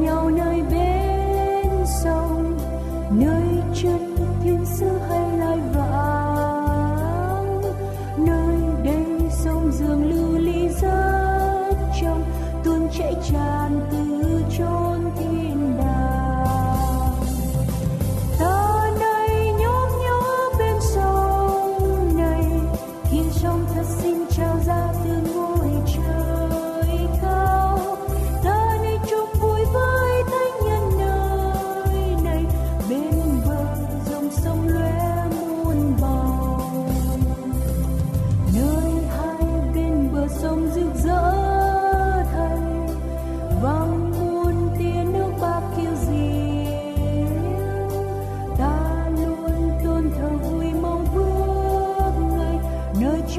nhau 0.00 0.30
nơi 0.30 0.62
bên 0.70 1.86
sông 2.04 2.58
nơi 3.10 3.41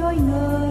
trôi 0.03 0.19
know 0.19 0.62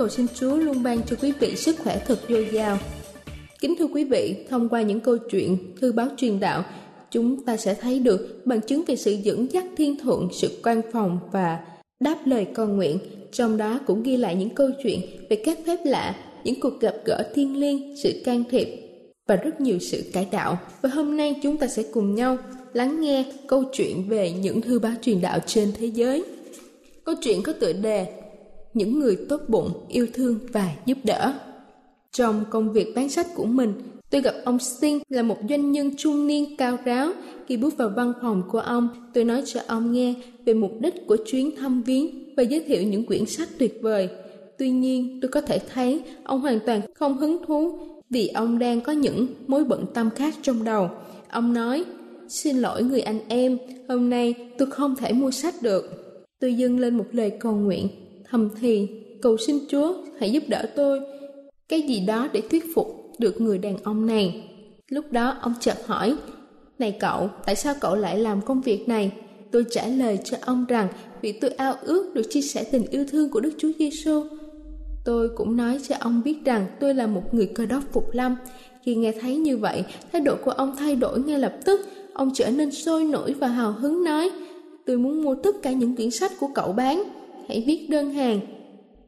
cầu 0.00 0.08
xin 0.08 0.26
Chúa 0.34 0.56
luôn 0.56 0.82
ban 0.82 1.02
cho 1.02 1.16
quý 1.22 1.32
vị 1.32 1.56
sức 1.56 1.76
khỏe 1.78 2.02
thật 2.06 2.18
dồi 2.28 2.48
dào. 2.52 2.78
Kính 3.60 3.74
thưa 3.78 3.86
quý 3.86 4.04
vị, 4.04 4.34
thông 4.48 4.68
qua 4.68 4.82
những 4.82 5.00
câu 5.00 5.16
chuyện 5.30 5.58
thư 5.80 5.92
báo 5.92 6.08
truyền 6.16 6.40
đạo, 6.40 6.64
chúng 7.10 7.44
ta 7.44 7.56
sẽ 7.56 7.74
thấy 7.74 7.98
được 7.98 8.42
bằng 8.44 8.60
chứng 8.60 8.82
về 8.86 8.96
sự 8.96 9.12
dẫn 9.12 9.52
dắt 9.52 9.64
thiên 9.76 10.00
thượng, 10.00 10.28
sự 10.32 10.60
quan 10.62 10.82
phòng 10.92 11.18
và 11.32 11.58
đáp 12.00 12.18
lời 12.24 12.46
con 12.54 12.76
nguyện. 12.76 12.98
Trong 13.32 13.56
đó 13.56 13.80
cũng 13.86 14.02
ghi 14.02 14.16
lại 14.16 14.34
những 14.34 14.50
câu 14.50 14.70
chuyện 14.82 15.00
về 15.30 15.42
các 15.44 15.58
phép 15.66 15.78
lạ, 15.84 16.16
những 16.44 16.60
cuộc 16.60 16.80
gặp 16.80 16.94
gỡ 17.04 17.22
thiên 17.34 17.60
liêng, 17.60 17.96
sự 18.02 18.22
can 18.24 18.44
thiệp 18.50 18.68
và 19.28 19.36
rất 19.36 19.60
nhiều 19.60 19.78
sự 19.78 20.04
cải 20.12 20.28
đạo. 20.32 20.58
Và 20.82 20.88
hôm 20.88 21.16
nay 21.16 21.34
chúng 21.42 21.56
ta 21.56 21.66
sẽ 21.66 21.82
cùng 21.92 22.14
nhau 22.14 22.38
lắng 22.72 23.00
nghe 23.00 23.24
câu 23.46 23.64
chuyện 23.72 24.08
về 24.08 24.32
những 24.32 24.60
thư 24.60 24.78
báo 24.78 24.92
truyền 25.02 25.20
đạo 25.20 25.38
trên 25.46 25.72
thế 25.80 25.86
giới. 25.86 26.24
Câu 27.04 27.14
chuyện 27.22 27.42
có 27.42 27.52
tựa 27.52 27.72
đề 27.72 28.06
những 28.74 28.98
người 28.98 29.16
tốt 29.28 29.40
bụng, 29.48 29.70
yêu 29.88 30.06
thương 30.14 30.38
và 30.52 30.72
giúp 30.86 30.98
đỡ. 31.04 31.34
Trong 32.12 32.44
công 32.50 32.72
việc 32.72 32.92
bán 32.94 33.08
sách 33.08 33.26
của 33.34 33.44
mình, 33.44 33.72
tôi 34.10 34.20
gặp 34.20 34.34
ông 34.44 34.58
Sting 34.58 35.00
là 35.08 35.22
một 35.22 35.36
doanh 35.48 35.72
nhân 35.72 35.90
trung 35.96 36.26
niên 36.26 36.56
cao 36.56 36.78
ráo. 36.84 37.12
Khi 37.46 37.56
bước 37.56 37.76
vào 37.76 37.92
văn 37.96 38.12
phòng 38.22 38.42
của 38.50 38.58
ông, 38.58 38.88
tôi 39.14 39.24
nói 39.24 39.42
cho 39.46 39.60
ông 39.66 39.92
nghe 39.92 40.14
về 40.44 40.54
mục 40.54 40.72
đích 40.80 40.94
của 41.06 41.16
chuyến 41.26 41.56
thăm 41.56 41.82
viếng 41.82 42.34
và 42.36 42.42
giới 42.42 42.60
thiệu 42.60 42.82
những 42.82 43.06
quyển 43.06 43.26
sách 43.26 43.48
tuyệt 43.58 43.78
vời. 43.82 44.08
Tuy 44.58 44.70
nhiên, 44.70 45.18
tôi 45.22 45.28
có 45.28 45.40
thể 45.40 45.58
thấy 45.74 46.02
ông 46.24 46.40
hoàn 46.40 46.58
toàn 46.66 46.80
không 46.94 47.16
hứng 47.16 47.44
thú 47.46 47.78
vì 48.10 48.28
ông 48.28 48.58
đang 48.58 48.80
có 48.80 48.92
những 48.92 49.26
mối 49.46 49.64
bận 49.64 49.84
tâm 49.94 50.10
khác 50.10 50.34
trong 50.42 50.64
đầu. 50.64 50.90
Ông 51.30 51.52
nói, 51.52 51.84
xin 52.28 52.56
lỗi 52.56 52.82
người 52.82 53.00
anh 53.00 53.20
em, 53.28 53.58
hôm 53.88 54.10
nay 54.10 54.34
tôi 54.58 54.70
không 54.70 54.96
thể 54.96 55.12
mua 55.12 55.30
sách 55.30 55.54
được. 55.62 55.90
Tôi 56.40 56.54
dâng 56.54 56.78
lên 56.78 56.96
một 56.96 57.06
lời 57.12 57.30
cầu 57.30 57.52
nguyện, 57.52 57.88
thầm 58.30 58.48
thì, 58.60 58.88
cầu 59.22 59.36
xin 59.36 59.58
Chúa 59.68 59.94
hãy 60.18 60.32
giúp 60.32 60.42
đỡ 60.48 60.66
tôi 60.76 61.00
cái 61.68 61.82
gì 61.82 62.00
đó 62.00 62.28
để 62.32 62.42
thuyết 62.50 62.64
phục 62.74 63.12
được 63.18 63.40
người 63.40 63.58
đàn 63.58 63.76
ông 63.76 64.06
này. 64.06 64.48
Lúc 64.88 65.12
đó 65.12 65.38
ông 65.40 65.54
chợt 65.60 65.86
hỏi, 65.86 66.16
Này 66.78 66.96
cậu, 67.00 67.30
tại 67.46 67.56
sao 67.56 67.74
cậu 67.80 67.94
lại 67.94 68.18
làm 68.18 68.40
công 68.40 68.60
việc 68.60 68.88
này? 68.88 69.12
Tôi 69.50 69.64
trả 69.70 69.86
lời 69.86 70.18
cho 70.24 70.36
ông 70.40 70.64
rằng 70.68 70.88
vì 71.22 71.32
tôi 71.32 71.50
ao 71.50 71.74
ước 71.82 72.14
được 72.14 72.22
chia 72.30 72.40
sẻ 72.40 72.64
tình 72.64 72.86
yêu 72.90 73.04
thương 73.10 73.28
của 73.28 73.40
Đức 73.40 73.52
Chúa 73.58 73.70
Giêsu. 73.78 74.24
Tôi 75.04 75.28
cũng 75.36 75.56
nói 75.56 75.78
cho 75.88 75.94
ông 76.00 76.22
biết 76.24 76.44
rằng 76.44 76.66
tôi 76.80 76.94
là 76.94 77.06
một 77.06 77.34
người 77.34 77.46
cơ 77.46 77.66
đốc 77.66 77.82
phục 77.92 78.04
lâm. 78.12 78.36
Khi 78.84 78.94
nghe 78.94 79.12
thấy 79.20 79.36
như 79.36 79.56
vậy, 79.56 79.84
thái 80.12 80.20
độ 80.20 80.36
của 80.44 80.50
ông 80.50 80.76
thay 80.76 80.96
đổi 80.96 81.20
ngay 81.20 81.38
lập 81.38 81.54
tức. 81.64 81.80
Ông 82.12 82.30
trở 82.34 82.50
nên 82.50 82.70
sôi 82.70 83.04
nổi 83.04 83.34
và 83.34 83.48
hào 83.48 83.72
hứng 83.72 84.04
nói, 84.04 84.30
tôi 84.86 84.96
muốn 84.96 85.22
mua 85.22 85.34
tất 85.34 85.62
cả 85.62 85.72
những 85.72 85.96
quyển 85.96 86.10
sách 86.10 86.32
của 86.40 86.48
cậu 86.54 86.72
bán. 86.72 87.02
Hãy 87.50 87.62
viết 87.66 87.86
đơn 87.90 88.10
hàng 88.10 88.40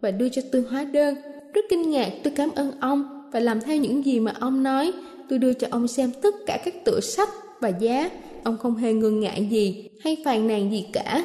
và 0.01 0.11
đưa 0.11 0.29
cho 0.29 0.43
tôi 0.53 0.63
hóa 0.71 0.85
đơn 0.85 1.15
rất 1.55 1.65
kinh 1.71 1.91
ngạc 1.91 2.13
tôi 2.25 2.33
cảm 2.37 2.49
ơn 2.55 2.71
ông 2.81 3.29
và 3.33 3.41
làm 3.41 3.61
theo 3.61 3.77
những 3.77 4.05
gì 4.05 4.21
mà 4.21 4.33
ông 4.41 4.63
nói. 4.63 4.93
Tôi 5.29 5.39
đưa 5.39 5.53
cho 5.53 5.67
ông 5.71 5.89
xem 5.89 6.11
tất 6.23 6.35
cả 6.47 6.59
các 6.65 6.85
tựa 6.85 7.01
sách 7.01 7.29
và 7.61 7.69
giá. 7.69 8.11
Ông 8.43 8.57
không 8.57 8.77
hề 8.77 8.93
ngừng 8.93 9.21
ngại 9.21 9.49
gì 9.51 9.89
hay 10.01 10.17
phàn 10.25 10.47
nàn 10.47 10.73
gì 10.73 10.87
cả. 10.93 11.25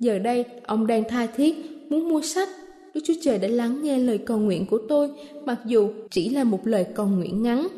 Giờ 0.00 0.18
đây, 0.18 0.44
ông 0.66 0.86
đang 0.86 1.04
tha 1.08 1.26
thiết, 1.26 1.56
muốn 1.88 2.08
mua 2.08 2.22
sách. 2.22 2.48
Đức 2.94 3.00
Chúa 3.04 3.14
Trời 3.22 3.38
đã 3.38 3.48
lắng 3.48 3.82
nghe 3.82 3.98
lời 3.98 4.18
cầu 4.18 4.38
nguyện 4.38 4.66
của 4.66 4.78
tôi, 4.88 5.10
mặc 5.44 5.58
dù 5.66 5.88
chỉ 6.10 6.28
là 6.28 6.44
một 6.44 6.66
lời 6.66 6.86
cầu 6.94 7.06
nguyện 7.06 7.42
ngắn. 7.42 7.68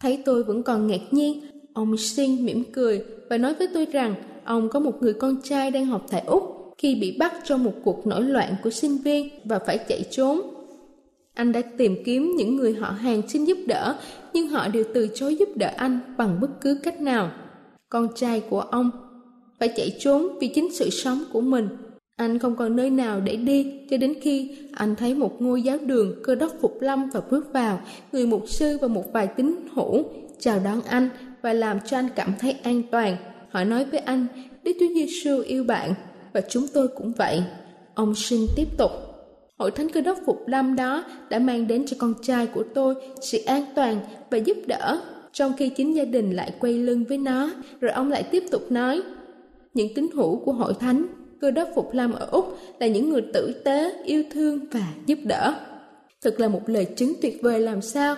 Thấy 0.00 0.22
tôi 0.24 0.42
vẫn 0.42 0.62
còn 0.62 0.86
ngạc 0.86 1.02
nhiên, 1.10 1.40
ông 1.72 1.96
Sinh 1.96 2.44
mỉm 2.44 2.64
cười 2.72 3.02
và 3.30 3.38
nói 3.38 3.54
với 3.54 3.68
tôi 3.74 3.86
rằng 3.92 4.14
ông 4.44 4.68
có 4.68 4.80
một 4.80 5.02
người 5.02 5.12
con 5.12 5.36
trai 5.42 5.70
đang 5.70 5.86
học 5.86 6.06
tại 6.10 6.22
Úc 6.26 6.55
khi 6.78 6.94
bị 6.94 7.16
bắt 7.18 7.34
trong 7.44 7.64
một 7.64 7.72
cuộc 7.84 8.06
nổi 8.06 8.22
loạn 8.22 8.54
của 8.62 8.70
sinh 8.70 8.98
viên 8.98 9.28
và 9.44 9.58
phải 9.58 9.78
chạy 9.88 10.04
trốn. 10.10 10.40
Anh 11.34 11.52
đã 11.52 11.62
tìm 11.78 11.96
kiếm 12.04 12.34
những 12.36 12.56
người 12.56 12.74
họ 12.74 12.90
hàng 12.90 13.22
xin 13.28 13.44
giúp 13.44 13.58
đỡ, 13.66 13.96
nhưng 14.32 14.48
họ 14.48 14.68
đều 14.68 14.84
từ 14.94 15.08
chối 15.14 15.36
giúp 15.36 15.48
đỡ 15.54 15.70
anh 15.76 16.00
bằng 16.18 16.40
bất 16.40 16.60
cứ 16.60 16.78
cách 16.82 17.00
nào. 17.00 17.30
Con 17.88 18.08
trai 18.14 18.40
của 18.50 18.60
ông 18.60 18.90
phải 19.60 19.68
chạy 19.76 19.96
trốn 19.98 20.38
vì 20.40 20.48
chính 20.48 20.72
sự 20.72 20.90
sống 20.90 21.24
của 21.32 21.40
mình. 21.40 21.68
Anh 22.16 22.38
không 22.38 22.56
còn 22.56 22.76
nơi 22.76 22.90
nào 22.90 23.20
để 23.20 23.36
đi 23.36 23.72
cho 23.90 23.96
đến 23.96 24.14
khi 24.22 24.56
anh 24.74 24.96
thấy 24.96 25.14
một 25.14 25.42
ngôi 25.42 25.62
giáo 25.62 25.78
đường 25.78 26.14
cơ 26.24 26.34
đốc 26.34 26.52
phục 26.60 26.82
lâm 26.82 27.10
và 27.10 27.20
bước 27.30 27.52
vào, 27.52 27.80
người 28.12 28.26
mục 28.26 28.48
sư 28.48 28.78
và 28.80 28.88
một 28.88 29.12
vài 29.12 29.26
tín 29.26 29.56
hữu 29.72 30.04
chào 30.38 30.60
đón 30.64 30.80
anh 30.82 31.08
và 31.42 31.52
làm 31.52 31.78
cho 31.86 31.98
anh 31.98 32.08
cảm 32.16 32.32
thấy 32.38 32.52
an 32.62 32.82
toàn. 32.90 33.16
Họ 33.50 33.64
nói 33.64 33.84
với 33.84 34.00
anh, 34.00 34.26
Đức 34.64 34.72
Chúa 34.80 34.94
Giêsu 34.94 35.40
yêu 35.40 35.64
bạn 35.64 35.94
và 36.36 36.42
chúng 36.48 36.66
tôi 36.74 36.88
cũng 36.88 37.12
vậy. 37.12 37.42
Ông 37.94 38.14
sinh 38.14 38.46
tiếp 38.56 38.68
tục 38.78 38.90
Hội 39.58 39.70
thánh 39.70 39.88
cơ 39.88 40.00
đốc 40.00 40.18
Phục 40.26 40.48
Lâm 40.48 40.76
đó 40.76 41.04
đã 41.30 41.38
mang 41.38 41.66
đến 41.66 41.86
cho 41.86 41.96
con 42.00 42.14
trai 42.22 42.46
của 42.46 42.64
tôi 42.74 42.94
sự 43.20 43.38
an 43.46 43.64
toàn 43.74 44.00
và 44.30 44.38
giúp 44.38 44.56
đỡ, 44.66 45.00
trong 45.32 45.52
khi 45.56 45.68
chính 45.68 45.96
gia 45.96 46.04
đình 46.04 46.30
lại 46.30 46.52
quay 46.60 46.72
lưng 46.72 47.04
với 47.08 47.18
nó. 47.18 47.50
Rồi 47.80 47.90
ông 47.90 48.10
lại 48.10 48.22
tiếp 48.22 48.42
tục 48.50 48.72
nói, 48.72 49.02
những 49.74 49.94
tín 49.94 50.08
hữu 50.14 50.36
của 50.36 50.52
hội 50.52 50.74
thánh 50.80 51.06
cơ 51.40 51.50
đốc 51.50 51.68
Phục 51.74 51.94
Lâm 51.94 52.12
ở 52.12 52.28
Úc 52.30 52.58
là 52.80 52.86
những 52.86 53.10
người 53.10 53.22
tử 53.32 53.62
tế, 53.64 53.92
yêu 54.04 54.22
thương 54.32 54.58
và 54.72 54.94
giúp 55.06 55.18
đỡ. 55.24 55.54
Thật 56.22 56.40
là 56.40 56.48
một 56.48 56.62
lời 56.66 56.84
chứng 56.84 57.12
tuyệt 57.22 57.38
vời 57.42 57.60
làm 57.60 57.82
sao. 57.82 58.16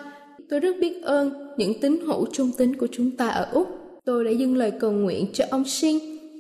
Tôi 0.51 0.61
rất 0.61 0.77
biết 0.81 1.03
ơn 1.03 1.55
những 1.57 1.81
tín 1.81 1.99
hữu 2.07 2.27
trung 2.33 2.51
tín 2.59 2.77
của 2.77 2.87
chúng 2.93 3.11
ta 3.11 3.29
ở 3.29 3.49
Úc. 3.53 3.69
Tôi 4.05 4.25
đã 4.25 4.31
dâng 4.31 4.57
lời 4.57 4.71
cầu 4.71 4.93
nguyện 4.93 5.27
cho 5.33 5.45
ông 5.51 5.65
Sinh 5.65 5.99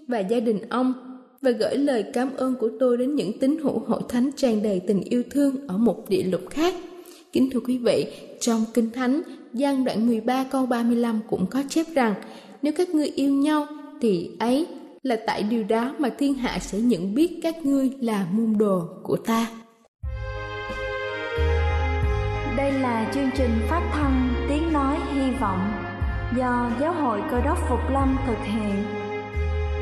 và 0.08 0.18
gia 0.18 0.40
đình 0.40 0.58
ông 0.68 1.07
và 1.42 1.50
gửi 1.50 1.76
lời 1.76 2.04
cảm 2.12 2.36
ơn 2.36 2.54
của 2.54 2.70
tôi 2.80 2.96
đến 2.96 3.14
những 3.14 3.38
tín 3.38 3.58
hữu 3.62 3.78
hội 3.78 4.02
thánh 4.08 4.30
tràn 4.36 4.62
đầy 4.62 4.80
tình 4.80 5.00
yêu 5.00 5.22
thương 5.30 5.68
ở 5.68 5.78
một 5.78 6.08
địa 6.08 6.22
lục 6.22 6.50
khác. 6.50 6.74
Kính 7.32 7.50
thưa 7.50 7.60
quý 7.60 7.78
vị, 7.78 8.06
trong 8.40 8.64
Kinh 8.74 8.90
Thánh, 8.90 9.22
gian 9.52 9.84
đoạn 9.84 10.06
13 10.06 10.44
câu 10.44 10.66
35 10.66 11.20
cũng 11.28 11.46
có 11.46 11.62
chép 11.68 11.86
rằng 11.94 12.14
nếu 12.62 12.72
các 12.76 12.90
ngươi 12.90 13.06
yêu 13.06 13.32
nhau 13.32 13.66
thì 14.00 14.30
ấy 14.38 14.66
là 15.02 15.16
tại 15.26 15.42
điều 15.42 15.64
đó 15.64 15.94
mà 15.98 16.08
thiên 16.18 16.34
hạ 16.34 16.58
sẽ 16.58 16.78
nhận 16.78 17.14
biết 17.14 17.40
các 17.42 17.66
ngươi 17.66 17.90
là 18.00 18.26
môn 18.32 18.58
đồ 18.58 18.82
của 19.02 19.16
ta. 19.16 19.46
Đây 22.56 22.72
là 22.72 23.10
chương 23.14 23.30
trình 23.36 23.50
phát 23.68 23.90
thanh 23.92 24.34
Tiếng 24.48 24.72
Nói 24.72 24.96
Hy 25.14 25.30
Vọng 25.40 25.60
do 26.36 26.70
Giáo 26.80 26.92
hội 26.92 27.20
Cơ 27.30 27.40
đốc 27.40 27.58
Phục 27.68 27.80
Lâm 27.92 28.16
thực 28.26 28.38
hiện 28.44 28.97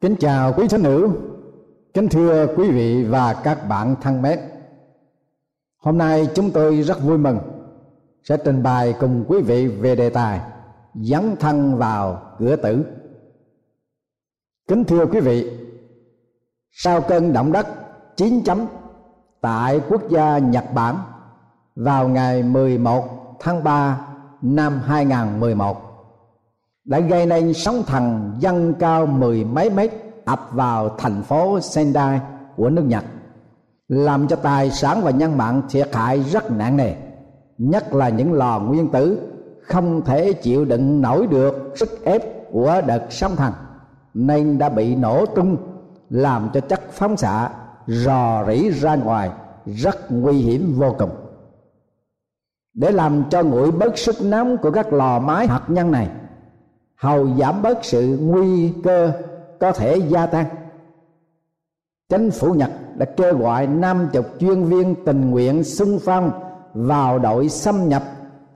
Kính 0.00 0.16
chào 0.20 0.52
quý 0.52 0.68
thính 0.68 0.84
hữu, 0.84 1.12
kính 1.94 2.08
thưa 2.08 2.46
quý 2.56 2.70
vị 2.70 3.04
và 3.04 3.34
các 3.44 3.68
bạn 3.68 3.94
thân 4.02 4.22
mến. 4.22 4.38
Hôm 5.78 5.98
nay 5.98 6.28
chúng 6.34 6.50
tôi 6.50 6.82
rất 6.82 7.02
vui 7.02 7.18
mừng 7.18 7.38
sẽ 8.22 8.36
trình 8.44 8.62
bày 8.62 8.94
cùng 9.00 9.24
quý 9.28 9.42
vị 9.42 9.66
về 9.66 9.96
đề 9.96 10.10
tài 10.10 10.40
dấn 10.94 11.36
thân 11.40 11.76
vào 11.76 12.22
cửa 12.38 12.56
tử. 12.56 12.84
Kính 14.68 14.84
thưa 14.84 15.06
quý 15.06 15.20
vị, 15.20 15.60
sau 16.70 17.00
cơn 17.00 17.32
động 17.32 17.52
đất 17.52 17.66
9 18.16 18.44
chấm 18.44 18.66
tại 19.40 19.80
quốc 19.88 20.08
gia 20.08 20.38
Nhật 20.38 20.64
Bản 20.74 20.96
vào 21.76 22.08
ngày 22.08 22.42
11 22.42 23.36
tháng 23.40 23.64
3 23.64 24.06
năm 24.42 24.80
2011 24.84 25.89
đã 26.90 27.00
gây 27.00 27.26
nên 27.26 27.54
sóng 27.54 27.82
thần 27.86 28.32
dâng 28.38 28.74
cao 28.74 29.06
mười 29.06 29.44
mấy 29.44 29.70
mét 29.70 29.90
ập 30.24 30.48
vào 30.52 30.88
thành 30.98 31.22
phố 31.22 31.60
Sendai 31.60 32.20
của 32.56 32.70
nước 32.70 32.84
Nhật, 32.86 33.04
làm 33.88 34.28
cho 34.28 34.36
tài 34.36 34.70
sản 34.70 35.00
và 35.02 35.10
nhân 35.10 35.38
mạng 35.38 35.62
thiệt 35.70 35.94
hại 35.94 36.20
rất 36.20 36.50
nặng 36.50 36.76
nề, 36.76 36.94
nhất 37.58 37.94
là 37.94 38.08
những 38.08 38.32
lò 38.32 38.60
nguyên 38.60 38.88
tử 38.88 39.32
không 39.62 40.02
thể 40.04 40.32
chịu 40.32 40.64
đựng 40.64 41.02
nổi 41.02 41.26
được 41.26 41.72
sức 41.76 42.04
ép 42.04 42.52
của 42.52 42.80
đợt 42.86 43.02
sóng 43.10 43.36
thần, 43.36 43.52
nên 44.14 44.58
đã 44.58 44.68
bị 44.68 44.96
nổ 44.96 45.26
tung, 45.26 45.56
làm 46.10 46.50
cho 46.54 46.60
chất 46.60 46.80
phóng 46.92 47.16
xạ 47.16 47.50
rò 47.86 48.44
rỉ 48.48 48.70
ra 48.70 48.96
ngoài 48.96 49.30
rất 49.66 50.12
nguy 50.12 50.38
hiểm 50.38 50.74
vô 50.76 50.94
cùng. 50.98 51.10
Để 52.74 52.90
làm 52.90 53.24
cho 53.30 53.42
nguội 53.42 53.70
bớt 53.70 53.98
sức 53.98 54.16
nóng 54.22 54.56
của 54.56 54.70
các 54.70 54.92
lò 54.92 55.18
máy 55.18 55.46
hạt 55.46 55.62
nhân 55.68 55.90
này 55.90 56.08
hầu 57.00 57.28
giảm 57.38 57.62
bớt 57.62 57.84
sự 57.84 58.18
nguy 58.22 58.72
cơ 58.84 59.12
có 59.60 59.72
thể 59.72 59.96
gia 60.08 60.26
tăng. 60.26 60.46
Chính 62.08 62.30
phủ 62.30 62.52
nhật 62.54 62.70
đã 62.96 63.06
kêu 63.16 63.38
gọi 63.38 63.66
năm 63.66 64.08
chục 64.12 64.26
chuyên 64.40 64.64
viên 64.64 64.94
tình 65.04 65.30
nguyện 65.30 65.64
xung 65.64 65.98
phong 66.04 66.30
vào 66.74 67.18
đội 67.18 67.48
xâm 67.48 67.88
nhập 67.88 68.02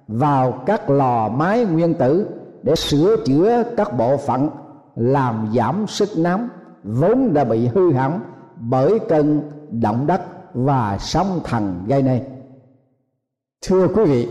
vào 0.08 0.62
các 0.66 0.90
lò 0.90 1.28
máy 1.28 1.64
nguyên 1.64 1.94
tử 1.94 2.28
để 2.62 2.74
sửa 2.74 3.16
chữa 3.24 3.62
các 3.76 3.96
bộ 3.98 4.16
phận 4.16 4.48
làm 4.96 5.48
giảm 5.56 5.86
sức 5.86 6.08
nóng 6.16 6.48
vốn 6.84 7.34
đã 7.34 7.44
bị 7.44 7.66
hư 7.66 7.92
hỏng 7.92 8.20
bởi 8.56 8.98
cơn 9.08 9.50
động 9.70 10.06
đất 10.06 10.20
và 10.54 10.98
sóng 11.00 11.40
thần 11.44 11.84
gây 11.86 12.02
nên. 12.02 12.22
Thưa 13.66 13.88
quý 13.88 14.04
vị 14.04 14.28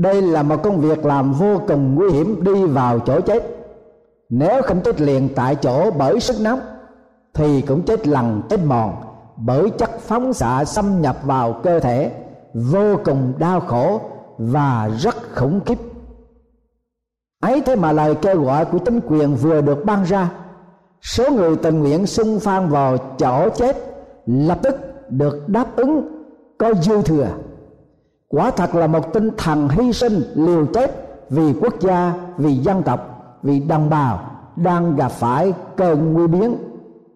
đây 0.00 0.22
là 0.22 0.42
một 0.42 0.62
công 0.62 0.80
việc 0.80 1.04
làm 1.04 1.32
vô 1.32 1.60
cùng 1.68 1.94
nguy 1.94 2.10
hiểm, 2.10 2.44
đi 2.44 2.64
vào 2.64 2.98
chỗ 2.98 3.20
chết. 3.20 3.42
Nếu 4.28 4.62
không 4.62 4.80
chết 4.80 5.00
liền 5.00 5.28
tại 5.34 5.54
chỗ 5.54 5.90
bởi 5.90 6.20
sức 6.20 6.36
nóng, 6.40 6.60
thì 7.34 7.62
cũng 7.62 7.82
chết 7.82 8.06
lần 8.06 8.42
chết 8.48 8.60
mòn 8.64 8.94
bởi 9.36 9.70
chất 9.70 9.90
phóng 10.00 10.32
xạ 10.32 10.64
xâm 10.64 11.00
nhập 11.00 11.16
vào 11.24 11.52
cơ 11.52 11.80
thể, 11.80 12.10
vô 12.54 12.96
cùng 13.04 13.32
đau 13.38 13.60
khổ 13.60 14.00
và 14.38 14.90
rất 14.98 15.34
khủng 15.34 15.60
khiếp. 15.66 15.78
Ấy 17.42 17.60
thế 17.60 17.76
mà 17.76 17.92
lời 17.92 18.14
kêu 18.14 18.42
gọi 18.42 18.64
của 18.64 18.78
chính 18.78 19.00
quyền 19.08 19.34
vừa 19.34 19.60
được 19.60 19.84
ban 19.84 20.04
ra, 20.04 20.30
số 21.02 21.30
người 21.30 21.56
tình 21.56 21.80
nguyện 21.80 22.06
xung 22.06 22.40
phong 22.40 22.68
vào 22.68 22.96
chỗ 23.18 23.48
chết 23.50 23.76
lập 24.26 24.58
tức 24.62 24.76
được 25.08 25.48
đáp 25.48 25.76
ứng 25.76 26.22
có 26.58 26.74
dư 26.74 27.02
thừa 27.02 27.28
quả 28.30 28.50
thật 28.50 28.74
là 28.74 28.86
một 28.86 29.12
tinh 29.12 29.30
thần 29.38 29.68
hy 29.68 29.92
sinh, 29.92 30.22
liều 30.34 30.66
chết 30.66 30.90
vì 31.30 31.52
quốc 31.60 31.80
gia, 31.80 32.14
vì 32.38 32.54
dân 32.54 32.82
tộc, 32.82 33.00
vì 33.42 33.60
đồng 33.60 33.90
bào 33.90 34.30
đang 34.56 34.96
gặp 34.96 35.12
phải 35.12 35.52
cơn 35.76 36.12
nguy 36.12 36.26
biến 36.26 36.56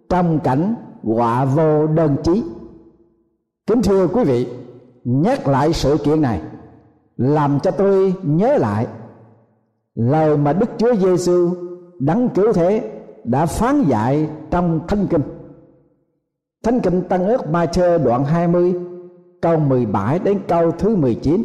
trong 0.08 0.38
cảnh 0.38 0.74
họa 1.02 1.44
vô 1.44 1.86
đơn 1.86 2.16
chí 2.22 2.42
kính 3.66 3.82
thưa 3.82 4.06
quý 4.06 4.24
vị, 4.24 4.48
nhắc 5.04 5.48
lại 5.48 5.72
sự 5.72 5.96
kiện 6.04 6.22
này 6.22 6.40
làm 7.16 7.60
cho 7.60 7.70
tôi 7.70 8.14
nhớ 8.22 8.56
lại 8.56 8.86
lời 9.94 10.36
mà 10.36 10.52
Đức 10.52 10.70
Chúa 10.78 10.94
Giêsu 10.94 11.50
đấng 11.98 12.28
cứu 12.28 12.52
thế 12.52 12.90
đã 13.24 13.46
phán 13.46 13.82
dạy 13.82 14.28
trong 14.50 14.80
Thánh 14.88 15.06
Kinh. 15.06 15.22
Thánh 16.64 16.80
Kinh 16.80 17.02
Tăng 17.02 17.26
ước 17.26 17.50
ma 17.50 17.66
chơ 17.66 17.98
đoạn 17.98 18.24
20 18.24 18.74
câu 19.44 19.58
17 19.58 20.18
đến 20.18 20.40
câu 20.48 20.72
thứ 20.72 20.96
19. 20.96 21.44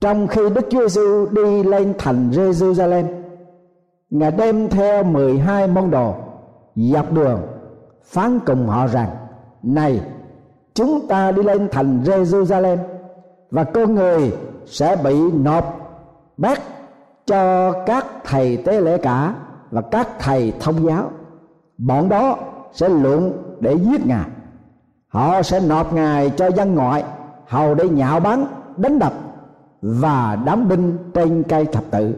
Trong 0.00 0.26
khi 0.26 0.42
Đức 0.54 0.66
Chúa 0.70 0.88
Giêsu 0.88 1.26
đi 1.30 1.62
lên 1.62 1.94
thành 1.98 2.30
Jerusalem, 2.30 3.04
Ngài 4.10 4.30
đem 4.30 4.68
theo 4.68 5.02
12 5.02 5.66
môn 5.66 5.90
đồ 5.90 6.14
dọc 6.74 7.12
đường 7.12 7.40
phán 8.04 8.38
cùng 8.46 8.66
họ 8.66 8.86
rằng: 8.86 9.08
Này, 9.62 10.00
chúng 10.74 11.06
ta 11.08 11.32
đi 11.32 11.42
lên 11.42 11.68
thành 11.72 12.02
Jerusalem 12.04 12.76
và 13.50 13.64
con 13.64 13.94
người 13.94 14.32
sẽ 14.66 14.96
bị 15.04 15.14
nộp 15.32 15.64
bắt 16.36 16.62
cho 17.26 17.72
các 17.86 18.06
thầy 18.24 18.56
tế 18.56 18.80
lễ 18.80 18.98
cả 18.98 19.34
và 19.70 19.80
các 19.80 20.08
thầy 20.18 20.52
thông 20.60 20.86
giáo 20.86 21.10
bọn 21.78 22.08
đó 22.08 22.36
sẽ 22.72 22.88
luận 22.88 23.32
để 23.60 23.78
giết 23.78 24.06
ngài 24.06 24.26
họ 25.12 25.42
sẽ 25.42 25.60
nộp 25.60 25.92
ngài 25.92 26.30
cho 26.30 26.50
dân 26.50 26.74
ngoại, 26.74 27.04
hầu 27.46 27.74
để 27.74 27.88
nhạo 27.88 28.20
báng, 28.20 28.46
đánh 28.76 28.98
đập 28.98 29.12
và 29.82 30.36
đám 30.44 30.68
binh 30.68 30.98
trên 31.14 31.42
cây 31.42 31.64
thập 31.64 31.84
tự. 31.90 32.14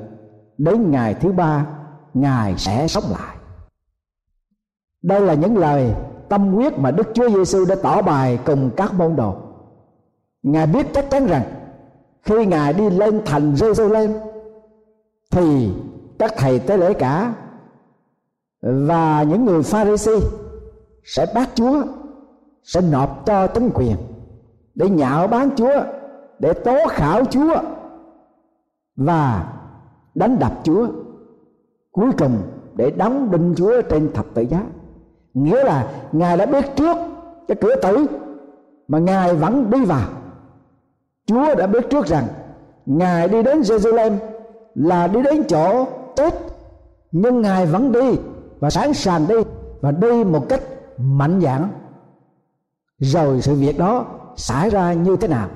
Đến 0.58 0.90
ngày 0.90 1.14
thứ 1.14 1.32
ba, 1.32 1.66
ngài 2.14 2.58
sẽ 2.58 2.88
sống 2.88 3.04
lại. 3.10 3.36
Đây 5.02 5.20
là 5.20 5.34
những 5.34 5.56
lời 5.56 5.94
tâm 6.28 6.52
huyết 6.52 6.78
mà 6.78 6.90
đức 6.90 7.08
chúa 7.14 7.28
giêsu 7.28 7.64
đã 7.64 7.74
tỏ 7.82 8.02
bài 8.02 8.38
cùng 8.46 8.70
các 8.76 8.94
môn 8.94 9.16
đồ. 9.16 9.36
Ngài 10.42 10.66
biết 10.66 10.86
chắc 10.94 11.10
chắn 11.10 11.26
rằng, 11.26 11.42
khi 12.22 12.46
ngài 12.46 12.72
đi 12.72 12.90
lên 12.90 13.22
thành 13.26 13.54
jerusalem 13.54 14.12
thì 15.30 15.72
các 16.18 16.32
thầy 16.36 16.58
tế 16.58 16.76
lễ 16.76 16.92
cả 16.92 17.34
và 18.62 19.22
những 19.22 19.44
người 19.44 19.62
pharisee 19.62 20.20
sẽ 21.04 21.26
bắt 21.34 21.50
chúa 21.54 21.82
sẽ 22.64 22.80
nộp 22.80 23.26
cho 23.26 23.46
chính 23.46 23.70
quyền 23.74 23.96
để 24.74 24.88
nhạo 24.88 25.26
bán 25.28 25.50
chúa, 25.56 25.82
để 26.38 26.52
tố 26.52 26.78
khảo 26.90 27.24
chúa 27.24 27.54
và 28.96 29.52
đánh 30.14 30.38
đập 30.38 30.52
chúa. 30.62 30.86
Cuối 31.92 32.10
cùng 32.18 32.42
để 32.74 32.90
đóng 32.90 33.30
đinh 33.30 33.54
chúa 33.56 33.82
trên 33.82 34.12
thập 34.12 34.26
tự 34.34 34.42
giá. 34.42 34.62
Nghĩa 35.34 35.64
là 35.64 35.92
ngài 36.12 36.36
đã 36.36 36.46
biết 36.46 36.64
trước 36.76 36.96
cái 37.48 37.56
cửa 37.60 37.76
tử 37.82 38.06
mà 38.88 38.98
ngài 38.98 39.34
vẫn 39.34 39.70
đi 39.70 39.84
vào. 39.84 40.08
Chúa 41.26 41.54
đã 41.54 41.66
biết 41.66 41.90
trước 41.90 42.06
rằng 42.06 42.24
ngài 42.86 43.28
đi 43.28 43.42
đến 43.42 43.60
jerusalem 43.60 44.12
là 44.74 45.06
đi 45.06 45.22
đến 45.22 45.44
chỗ 45.48 45.86
chết, 46.16 46.34
nhưng 47.12 47.42
ngài 47.42 47.66
vẫn 47.66 47.92
đi 47.92 48.18
và 48.60 48.70
sẵn 48.70 48.94
sàng 48.94 49.26
đi 49.28 49.36
và 49.80 49.90
đi 49.90 50.24
một 50.24 50.48
cách 50.48 50.60
mạnh 50.98 51.40
dạn 51.40 51.68
rồi 52.98 53.40
sự 53.42 53.54
việc 53.54 53.78
đó 53.78 54.06
xảy 54.36 54.70
ra 54.70 54.92
như 54.92 55.16
thế 55.16 55.28
nào? 55.28 55.48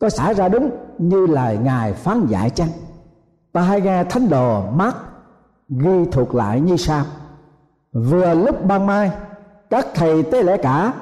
Có 0.00 0.08
xảy 0.08 0.34
ra 0.34 0.48
đúng 0.48 0.70
như 0.98 1.26
lời 1.26 1.58
ngài 1.62 1.92
phán 1.92 2.26
dạy 2.26 2.50
chăng? 2.50 2.68
Ta 3.52 3.60
hay 3.60 3.80
nghe 3.80 4.04
thánh 4.04 4.28
đồ 4.28 4.70
mát 4.70 4.96
ghi 5.68 6.04
thuộc 6.12 6.34
lại 6.34 6.60
như 6.60 6.76
sau. 6.76 7.04
Vừa 7.92 8.34
lúc 8.34 8.64
ban 8.64 8.86
mai, 8.86 9.10
các 9.70 9.86
thầy 9.94 10.22
tế 10.22 10.42
lễ 10.42 10.56
cả 10.56 10.92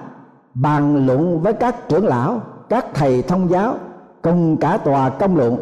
bàn 0.55 1.07
luận 1.07 1.41
với 1.41 1.53
các 1.53 1.89
trưởng 1.89 2.07
lão, 2.07 2.41
các 2.69 2.87
thầy 2.95 3.23
thông 3.23 3.51
giáo, 3.51 3.79
cùng 4.23 4.57
cả 4.57 4.77
tòa 4.77 5.09
công 5.09 5.37
luận. 5.37 5.57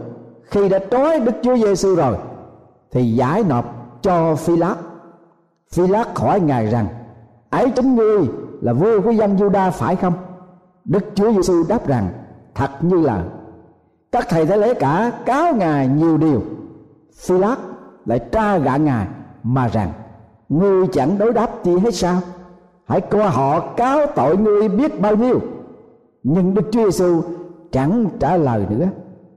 Khi 0.44 0.68
đã 0.68 0.78
trói 0.90 1.20
đức 1.20 1.32
chúa 1.42 1.56
giêsu 1.56 1.94
rồi, 1.94 2.16
thì 2.92 3.12
giải 3.12 3.44
nộp 3.48 3.64
cho 4.02 4.34
phi 4.36 4.56
lát 4.56 4.76
phi 5.72 5.86
lát 5.86 6.18
hỏi 6.18 6.40
ngài 6.40 6.66
rằng, 6.66 6.86
ấy 7.50 7.70
chính 7.70 7.94
ngươi 7.94 8.28
là 8.64 8.72
vua 8.72 9.00
của 9.00 9.10
dân 9.10 9.36
Juda 9.36 9.70
phải 9.70 9.96
không? 9.96 10.12
Đức 10.84 11.04
Chúa 11.14 11.32
Giêsu 11.32 11.64
đáp 11.68 11.86
rằng, 11.86 12.08
thật 12.54 12.70
như 12.80 13.00
là 13.00 13.24
các 14.12 14.26
thầy 14.28 14.46
tế 14.46 14.56
lễ 14.56 14.74
cả 14.74 15.12
cáo 15.26 15.54
ngài 15.54 15.88
nhiều 15.88 16.16
điều. 16.16 16.42
Phi 17.16 17.38
lát 17.38 17.56
lại 18.06 18.18
tra 18.32 18.58
gạ 18.58 18.76
ngài 18.76 19.06
mà 19.42 19.68
rằng, 19.68 19.92
ngươi 20.48 20.86
chẳng 20.92 21.18
đối 21.18 21.32
đáp 21.32 21.64
gì 21.64 21.78
hết 21.78 21.94
sao? 21.94 22.16
Hãy 22.86 23.00
coi 23.00 23.28
họ 23.28 23.60
cáo 23.60 23.98
tội 24.14 24.36
ngươi 24.36 24.68
biết 24.68 25.00
bao 25.00 25.16
nhiêu. 25.16 25.40
Nhưng 26.22 26.54
Đức 26.54 26.62
Chúa 26.72 26.84
Giêsu 26.84 27.22
chẳng 27.72 28.06
trả 28.20 28.36
lời 28.36 28.66
nữa. 28.70 28.86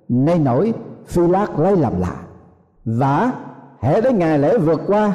nay 0.10 0.39
nổi 0.39 0.74
Phi 1.05 1.27
lát 1.27 1.60
lấy 1.60 1.77
làm 1.77 2.00
lạ. 2.00 2.15
Và 2.86 3.31
hệ 3.79 4.01
đến 4.01 4.19
ngày 4.19 4.39
lễ 4.39 4.57
vượt 4.57 4.81
qua, 4.88 5.13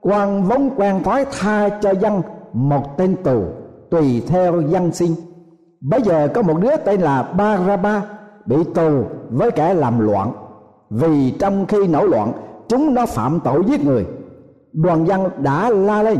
quan 0.00 0.44
vốn 0.44 0.70
quan 0.76 1.02
thoái 1.02 1.24
tha 1.40 1.68
cho 1.68 1.94
dân 1.94 2.22
một 2.54 2.96
tên 2.96 3.16
tù 3.24 3.44
tùy 3.90 4.22
theo 4.28 4.60
dân 4.60 4.92
sinh. 4.92 5.14
Bây 5.80 6.02
giờ 6.02 6.28
có 6.34 6.42
một 6.42 6.60
đứa 6.60 6.76
tên 6.76 7.00
là 7.00 7.22
Baraba 7.22 8.02
bị 8.46 8.56
tù 8.74 9.02
với 9.30 9.50
kẻ 9.50 9.74
làm 9.74 9.98
loạn. 9.98 10.32
Vì 10.90 11.30
trong 11.30 11.66
khi 11.66 11.86
nổi 11.86 12.08
loạn, 12.08 12.32
chúng 12.68 12.94
nó 12.94 13.06
phạm 13.06 13.40
tội 13.44 13.62
giết 13.66 13.84
người. 13.84 14.06
Đoàn 14.72 15.06
dân 15.06 15.30
đã 15.38 15.70
la 15.70 16.02
lên 16.02 16.18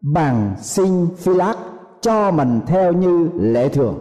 bằng 0.00 0.54
xin 0.58 1.06
phi 1.16 1.34
lát 1.34 1.54
cho 2.00 2.30
mình 2.30 2.60
theo 2.66 2.92
như 2.92 3.28
lệ 3.40 3.68
thường. 3.68 3.94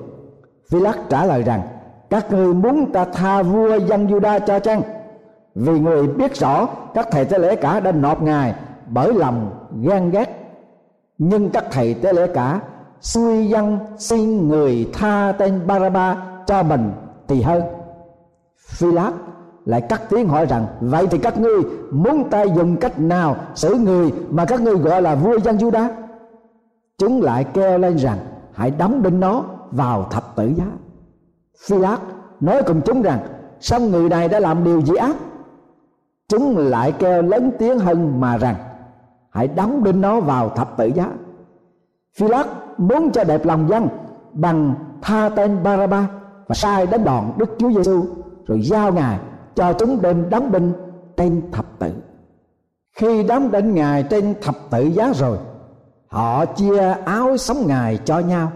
Phi 0.71 0.79
lát 0.79 0.98
trả 1.10 1.25
lời 1.25 1.43
rằng, 1.43 1.62
các 2.10 2.31
ngươi 2.31 2.53
muốn 2.53 2.91
ta 2.91 3.05
tha 3.05 3.43
vua 3.43 3.79
dân 3.79 4.07
juda 4.07 4.39
cho 4.39 4.60
chăng? 4.60 4.81
Vì 5.55 5.79
người 5.79 6.07
biết 6.07 6.36
rõ 6.36 6.67
các 6.93 7.07
thầy 7.12 7.25
tế 7.25 7.38
lễ 7.38 7.55
cả 7.55 7.79
đã 7.79 7.91
nộp 7.91 8.21
ngài 8.21 8.55
bởi 8.88 9.13
lòng 9.13 9.50
ghen 9.81 10.10
ghét 10.10 10.40
nhưng 11.23 11.49
các 11.49 11.65
thầy 11.71 11.93
tế 11.93 12.13
lễ 12.13 12.27
cả 12.27 12.61
suy 13.01 13.47
dân 13.47 13.79
xin 13.97 14.47
người 14.47 14.89
tha 14.93 15.33
tên 15.37 15.67
Baraba 15.67 16.17
cho 16.47 16.63
mình 16.63 16.91
thì 17.27 17.41
hơn. 17.41 17.63
Phi 18.69 18.91
Lát 18.91 19.11
lại 19.65 19.81
cắt 19.81 20.01
tiếng 20.09 20.27
hỏi 20.27 20.45
rằng, 20.45 20.65
vậy 20.79 21.07
thì 21.07 21.17
các 21.17 21.39
ngươi 21.39 21.61
muốn 21.91 22.29
ta 22.29 22.43
dùng 22.43 22.77
cách 22.77 22.99
nào 22.99 23.35
xử 23.55 23.75
người 23.75 24.11
mà 24.29 24.45
các 24.45 24.61
ngươi 24.61 24.75
gọi 24.75 25.01
là 25.01 25.15
vua 25.15 25.39
dân 25.39 25.57
Juda? 25.57 25.87
Chúng 26.97 27.21
lại 27.21 27.45
kêu 27.53 27.77
lên 27.77 27.97
rằng, 27.97 28.17
hãy 28.53 28.71
đóng 28.71 29.03
đinh 29.03 29.19
nó 29.19 29.43
vào 29.71 30.07
thập 30.11 30.35
tử 30.35 30.51
giá. 30.57 30.65
Phi 31.67 31.77
Lát 31.77 31.97
nói 32.39 32.63
cùng 32.63 32.81
chúng 32.85 33.01
rằng, 33.01 33.19
xong 33.59 33.91
người 33.91 34.09
này 34.09 34.29
đã 34.29 34.39
làm 34.39 34.63
điều 34.63 34.81
gì 34.81 34.95
ác? 34.95 35.15
Chúng 36.29 36.57
lại 36.57 36.91
kêu 36.91 37.21
lớn 37.21 37.51
tiếng 37.59 37.79
hơn 37.79 38.21
mà 38.21 38.37
rằng 38.37 38.55
hãy 39.31 39.47
đóng 39.47 39.83
đinh 39.83 40.01
nó 40.01 40.19
vào 40.19 40.50
thập 40.50 40.77
tự 40.77 40.85
giá. 40.85 41.07
Phi 42.17 42.27
lát 42.27 42.47
muốn 42.77 43.11
cho 43.11 43.23
đẹp 43.23 43.45
lòng 43.45 43.69
dân 43.69 43.88
bằng 44.33 44.73
tha 45.01 45.29
tên 45.29 45.63
Baraba 45.63 46.07
và 46.47 46.55
sai 46.55 46.88
đến 46.88 47.03
đòn 47.03 47.23
Đức 47.38 47.55
Chúa 47.59 47.71
Giêsu 47.71 48.05
rồi 48.48 48.61
giao 48.61 48.94
ngài 48.94 49.20
cho 49.55 49.74
chúng 49.74 50.01
đem 50.01 50.29
đóng 50.29 50.51
đinh 50.51 50.74
trên 51.17 51.51
thập 51.51 51.65
tự. 51.79 51.94
Khi 52.98 53.24
đóng 53.24 53.51
đinh 53.51 53.74
ngài 53.74 54.03
trên 54.03 54.35
thập 54.41 54.55
tự 54.70 54.83
giá 54.83 55.13
rồi, 55.15 55.37
họ 56.07 56.46
chia 56.46 56.79
áo 57.05 57.37
sống 57.37 57.57
ngài 57.67 57.98
cho 57.98 58.20
nhau, 58.20 58.51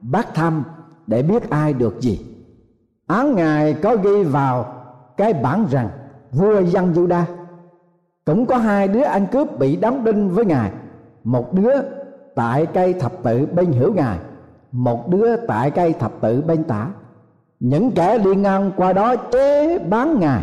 bác 0.00 0.34
thăm 0.34 0.64
để 1.06 1.22
biết 1.22 1.50
ai 1.50 1.72
được 1.72 2.00
gì. 2.00 2.26
Áo 3.06 3.26
ngài 3.26 3.74
có 3.74 3.96
ghi 3.96 4.22
vào 4.22 4.66
cái 5.16 5.32
bản 5.32 5.66
rằng 5.70 5.88
vua 6.32 6.60
dân 6.60 6.92
Juda 6.92 7.22
cũng 8.30 8.46
có 8.46 8.56
hai 8.56 8.88
đứa 8.88 9.02
ăn 9.02 9.26
cướp 9.26 9.58
bị 9.58 9.76
đóng 9.76 10.04
đinh 10.04 10.28
với 10.28 10.44
ngài. 10.44 10.70
Một 11.24 11.54
đứa 11.54 11.72
tại 12.34 12.66
cây 12.66 12.94
thập 12.94 13.12
tự 13.22 13.46
bên 13.46 13.72
hữu 13.72 13.92
ngài, 13.92 14.18
một 14.72 15.08
đứa 15.08 15.36
tại 15.36 15.70
cây 15.70 15.92
thập 15.92 16.12
tự 16.20 16.42
bên 16.42 16.64
tả. 16.64 16.86
Những 17.60 17.90
kẻ 17.90 18.18
liên 18.18 18.42
ngang 18.42 18.70
qua 18.76 18.92
đó 18.92 19.16
chế 19.16 19.78
bán 19.78 20.20
ngài. 20.20 20.42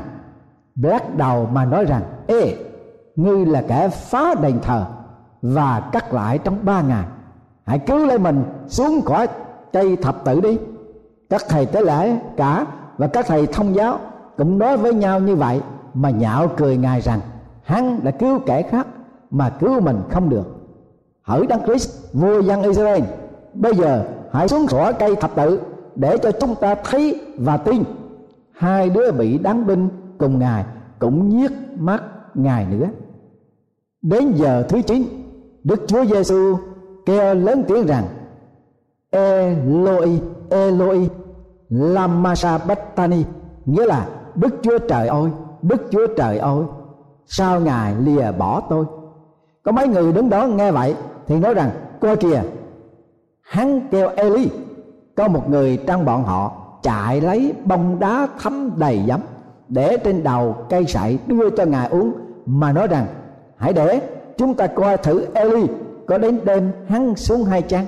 Lắc 0.75 1.15
đầu 1.17 1.47
mà 1.53 1.65
nói 1.65 1.85
rằng, 1.85 2.01
ê, 2.27 2.55
ngươi 3.15 3.45
là 3.45 3.63
kẻ 3.67 3.89
phá 3.89 4.35
đền 4.41 4.59
thờ 4.61 4.85
và 5.41 5.89
cắt 5.91 6.13
lại 6.13 6.37
trong 6.37 6.57
ba 6.61 6.81
ngày 6.81 7.05
hãy 7.65 7.79
cứu 7.79 8.05
lấy 8.05 8.19
mình 8.19 8.43
xuống 8.67 9.01
khỏi 9.05 9.27
cây 9.73 9.95
thập 9.95 10.25
tự 10.25 10.41
đi. 10.41 10.57
Các 11.29 11.41
thầy 11.49 11.65
tế 11.65 11.81
lễ, 11.81 12.19
cả 12.37 12.65
và 12.97 13.07
các 13.07 13.25
thầy 13.27 13.47
thông 13.47 13.75
giáo 13.75 13.99
cũng 14.37 14.57
nói 14.57 14.77
với 14.77 14.93
nhau 14.93 15.19
như 15.19 15.35
vậy, 15.35 15.61
mà 15.93 16.09
nhạo 16.09 16.47
cười 16.57 16.77
ngài 16.77 17.01
rằng 17.01 17.19
hắn 17.67 17.99
đã 18.03 18.11
cứu 18.11 18.39
kẻ 18.45 18.61
khác 18.61 18.87
mà 19.31 19.49
cứu 19.49 19.79
mình 19.79 20.01
không 20.09 20.29
được. 20.29 20.47
Hỡi 21.21 21.47
đấng 21.47 21.65
Christ, 21.65 22.13
vua 22.13 22.39
dân 22.39 22.61
Israel, 22.61 23.03
bây 23.53 23.75
giờ 23.75 24.05
hãy 24.31 24.47
xuống 24.47 24.67
khỏi 24.67 24.93
cây 24.93 25.15
thập 25.15 25.35
tự 25.35 25.61
để 25.95 26.17
cho 26.17 26.31
chúng 26.31 26.55
ta 26.55 26.75
thấy 26.75 27.21
và 27.37 27.57
tin. 27.57 27.83
Hai 28.51 28.89
đứa 28.89 29.11
bị 29.11 29.37
đáng 29.37 29.67
binh 29.67 29.89
cùng 30.17 30.39
ngài 30.39 30.65
cũng 30.99 31.29
nhiếc 31.29 31.51
mắt 31.79 32.03
ngài 32.33 32.65
nữa. 32.65 32.87
Đến 34.01 34.31
giờ 34.35 34.63
thứ 34.69 34.81
chín, 34.81 35.03
đức 35.63 35.81
chúa 35.87 36.05
giêsu 36.05 36.57
kêu 37.05 37.33
lớn 37.33 37.63
tiếng 37.67 37.85
rằng, 37.85 38.05
Eloi 39.09 40.21
Eloi 40.49 41.09
lama 41.69 42.35
sabatani 42.35 43.23
nghĩa 43.65 43.85
là 43.85 44.07
đức 44.35 44.55
chúa 44.61 44.77
trời 44.77 45.07
ơi, 45.07 45.29
đức 45.61 45.81
chúa 45.91 46.07
trời 46.17 46.37
ơi 46.37 46.63
sao 47.27 47.59
ngài 47.59 47.95
lìa 47.95 48.31
bỏ 48.31 48.61
tôi? 48.69 48.85
Có 49.63 49.71
mấy 49.71 49.87
người 49.87 50.13
đứng 50.13 50.29
đó 50.29 50.45
nghe 50.47 50.71
vậy 50.71 50.95
thì 51.27 51.39
nói 51.39 51.53
rằng 51.53 51.69
coi 51.99 52.15
kìa, 52.15 52.41
hắn 53.41 53.87
kêu 53.91 54.09
Eli. 54.15 54.49
Có 55.15 55.27
một 55.27 55.49
người 55.49 55.77
trong 55.87 56.05
bọn 56.05 56.23
họ 56.23 56.51
chạy 56.81 57.21
lấy 57.21 57.53
bông 57.65 57.99
đá 57.99 58.27
thấm 58.39 58.71
đầy 58.77 59.03
giấm 59.07 59.19
để 59.67 59.97
trên 60.03 60.23
đầu 60.23 60.55
cây 60.69 60.85
sậy 60.85 61.19
đưa 61.27 61.49
cho 61.49 61.65
ngài 61.65 61.89
uống, 61.89 62.13
mà 62.45 62.71
nói 62.71 62.87
rằng, 62.87 63.05
hãy 63.57 63.73
để 63.73 64.01
chúng 64.37 64.53
ta 64.53 64.67
coi 64.67 64.97
thử 64.97 65.25
Eli 65.33 65.67
có 66.07 66.17
đến 66.17 66.39
đêm 66.45 66.71
hắn 66.87 67.15
xuống 67.15 67.43
hai 67.43 67.61
chăng. 67.61 67.85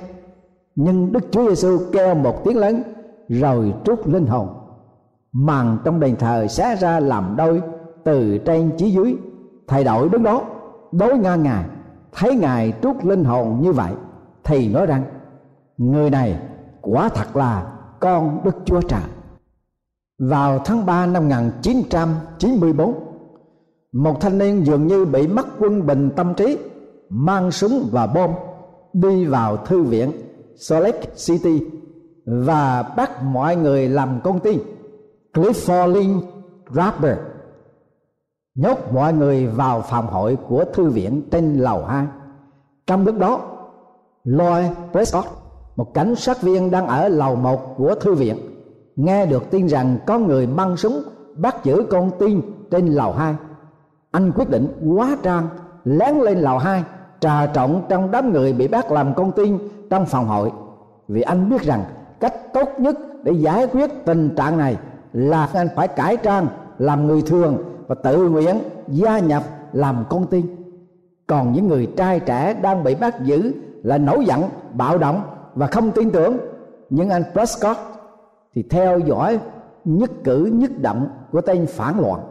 Nhưng 0.76 1.12
Đức 1.12 1.32
Chúa 1.32 1.50
Giêsu 1.50 1.80
kêu 1.92 2.16
một 2.16 2.44
tiếng 2.44 2.58
lớn, 2.58 2.84
rồi 3.30 3.74
trút 3.86 4.08
linh 4.08 4.26
hồn. 4.26 4.48
Màn 5.32 5.78
trong 5.84 6.00
đền 6.00 6.16
thờ 6.16 6.48
xé 6.48 6.76
ra 6.76 7.00
làm 7.00 7.36
đôi 7.38 7.62
từ 8.04 8.38
trên 8.38 8.72
chí 8.78 8.92
dưới 8.92 9.16
thay 9.70 9.84
đổi 9.84 10.10
đứng 10.10 10.24
đó 10.24 10.44
đối 10.92 11.18
ngang 11.18 11.44
ngài 11.44 11.66
thấy 12.12 12.36
ngài 12.36 12.74
trút 12.82 13.06
linh 13.06 13.24
hồn 13.24 13.60
như 13.62 13.72
vậy 13.72 13.92
thì 14.44 14.74
nói 14.74 14.86
rằng 14.86 15.04
người 15.78 16.10
này 16.10 16.40
quả 16.82 17.10
thật 17.10 17.36
là 17.36 17.72
con 18.00 18.42
Đức 18.44 18.56
Chúa 18.66 18.82
Trời. 18.82 19.02
Vào 20.20 20.60
tháng 20.60 20.86
3 20.86 21.06
năm 21.06 21.30
1994, 21.30 22.94
một 23.94 24.22
thanh 24.22 24.38
niên 24.38 24.66
dường 24.66 24.88
như 24.88 25.06
bị 25.06 25.28
mất 25.28 25.48
quân 25.60 25.88
bình 25.88 26.10
tâm 26.16 26.34
trí, 26.34 26.58
mang 27.10 27.52
súng 27.52 27.90
và 27.92 28.08
bom 28.08 28.32
đi 28.94 29.26
vào 29.26 29.58
thư 29.58 29.84
viện 29.84 30.12
Salt 30.56 30.84
Lake 30.84 31.02
City 31.16 31.66
và 32.26 32.94
bắt 32.98 33.24
mọi 33.24 33.56
người 33.56 33.90
làm 33.90 34.20
con 34.24 34.40
tin. 34.40 34.60
Clifford 35.34 35.88
Lynn 35.88 36.20
Rapper 36.70 37.18
nhốt 38.56 38.78
mọi 38.94 39.14
người 39.14 39.48
vào 39.48 39.82
phòng 39.82 40.08
hội 40.08 40.38
của 40.48 40.66
thư 40.74 40.90
viện 40.90 41.22
trên 41.32 41.60
lầu 41.60 41.86
2. 41.86 42.08
Trong 42.88 43.06
lúc 43.06 43.18
đó, 43.18 43.42
Lloyd 44.24 44.66
Prescott, 44.92 45.28
một 45.76 45.94
cảnh 45.94 46.16
sát 46.16 46.42
viên 46.42 46.72
đang 46.72 46.88
ở 46.88 47.08
lầu 47.08 47.36
1 47.36 47.78
của 47.78 47.96
thư 47.96 48.14
viện, 48.14 48.38
nghe 48.96 49.26
được 49.26 49.52
tin 49.52 49.68
rằng 49.68 49.98
có 50.06 50.20
người 50.20 50.48
băng 50.48 50.78
súng 50.78 51.04
bắt 51.36 51.56
giữ 51.64 51.86
con 51.90 52.12
tin 52.20 52.42
trên 52.72 52.88
lầu 52.88 53.14
2. 53.14 53.36
Anh 54.12 54.32
quyết 54.32 54.50
định 54.50 54.96
quá 54.98 55.18
trang 55.24 55.48
lén 55.84 56.16
lên 56.16 56.38
lầu 56.38 56.58
2 56.58 56.84
trà 57.20 57.48
trộn 57.48 57.82
trong 57.90 58.12
đám 58.12 58.34
người 58.34 58.54
bị 58.54 58.68
bắt 58.68 58.92
làm 58.92 59.14
con 59.14 59.32
tin 59.32 59.58
trong 59.90 60.06
phòng 60.06 60.28
hội 60.28 60.52
vì 61.08 61.22
anh 61.22 61.50
biết 61.50 61.62
rằng 61.62 61.84
cách 62.20 62.34
tốt 62.54 62.70
nhất 62.78 62.96
để 63.24 63.32
giải 63.32 63.68
quyết 63.68 64.06
tình 64.06 64.36
trạng 64.36 64.58
này 64.58 64.78
là 65.14 65.50
anh 65.54 65.68
phải 65.76 65.88
cải 65.88 66.18
trang 66.18 66.48
làm 66.78 67.08
người 67.08 67.22
thường 67.22 67.58
và 67.90 67.96
tự 67.96 68.30
nguyện 68.30 68.60
gia 68.88 69.20
nhập 69.20 69.44
làm 69.74 70.06
con 70.10 70.28
tin. 70.28 70.46
Còn 71.28 71.54
những 71.54 71.68
người 71.68 71.88
trai 71.98 72.20
trẻ 72.20 72.54
đang 72.54 72.84
bị 72.84 72.96
bắt 72.96 73.24
giữ 73.24 73.54
là 73.84 73.98
nổi 73.98 74.26
giận, 74.26 74.44
bạo 74.74 74.98
động 74.98 75.22
và 75.56 75.68
không 75.68 75.92
tin 75.92 76.12
tưởng. 76.12 76.38
Nhưng 76.90 77.10
anh 77.10 77.24
Prescott 77.34 77.78
thì 78.54 78.64
theo 78.64 79.00
dõi 79.00 79.40
nhất 79.86 80.12
cử 80.24 80.50
nhất 80.54 80.72
động 80.82 81.10
của 81.32 81.42
tên 81.42 81.66
phản 81.66 82.00
loạn 82.00 82.22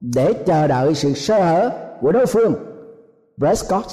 để 0.00 0.32
chờ 0.46 0.66
đợi 0.66 0.94
sự 0.94 1.12
sơ 1.12 1.44
hở 1.44 1.70
của 2.00 2.12
đối 2.12 2.26
phương. 2.26 2.52
Prescott 3.38 3.86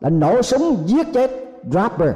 đã 0.00 0.10
nổ 0.10 0.42
súng 0.42 0.76
giết 0.86 1.06
chết 1.14 1.30
Draper 1.70 2.14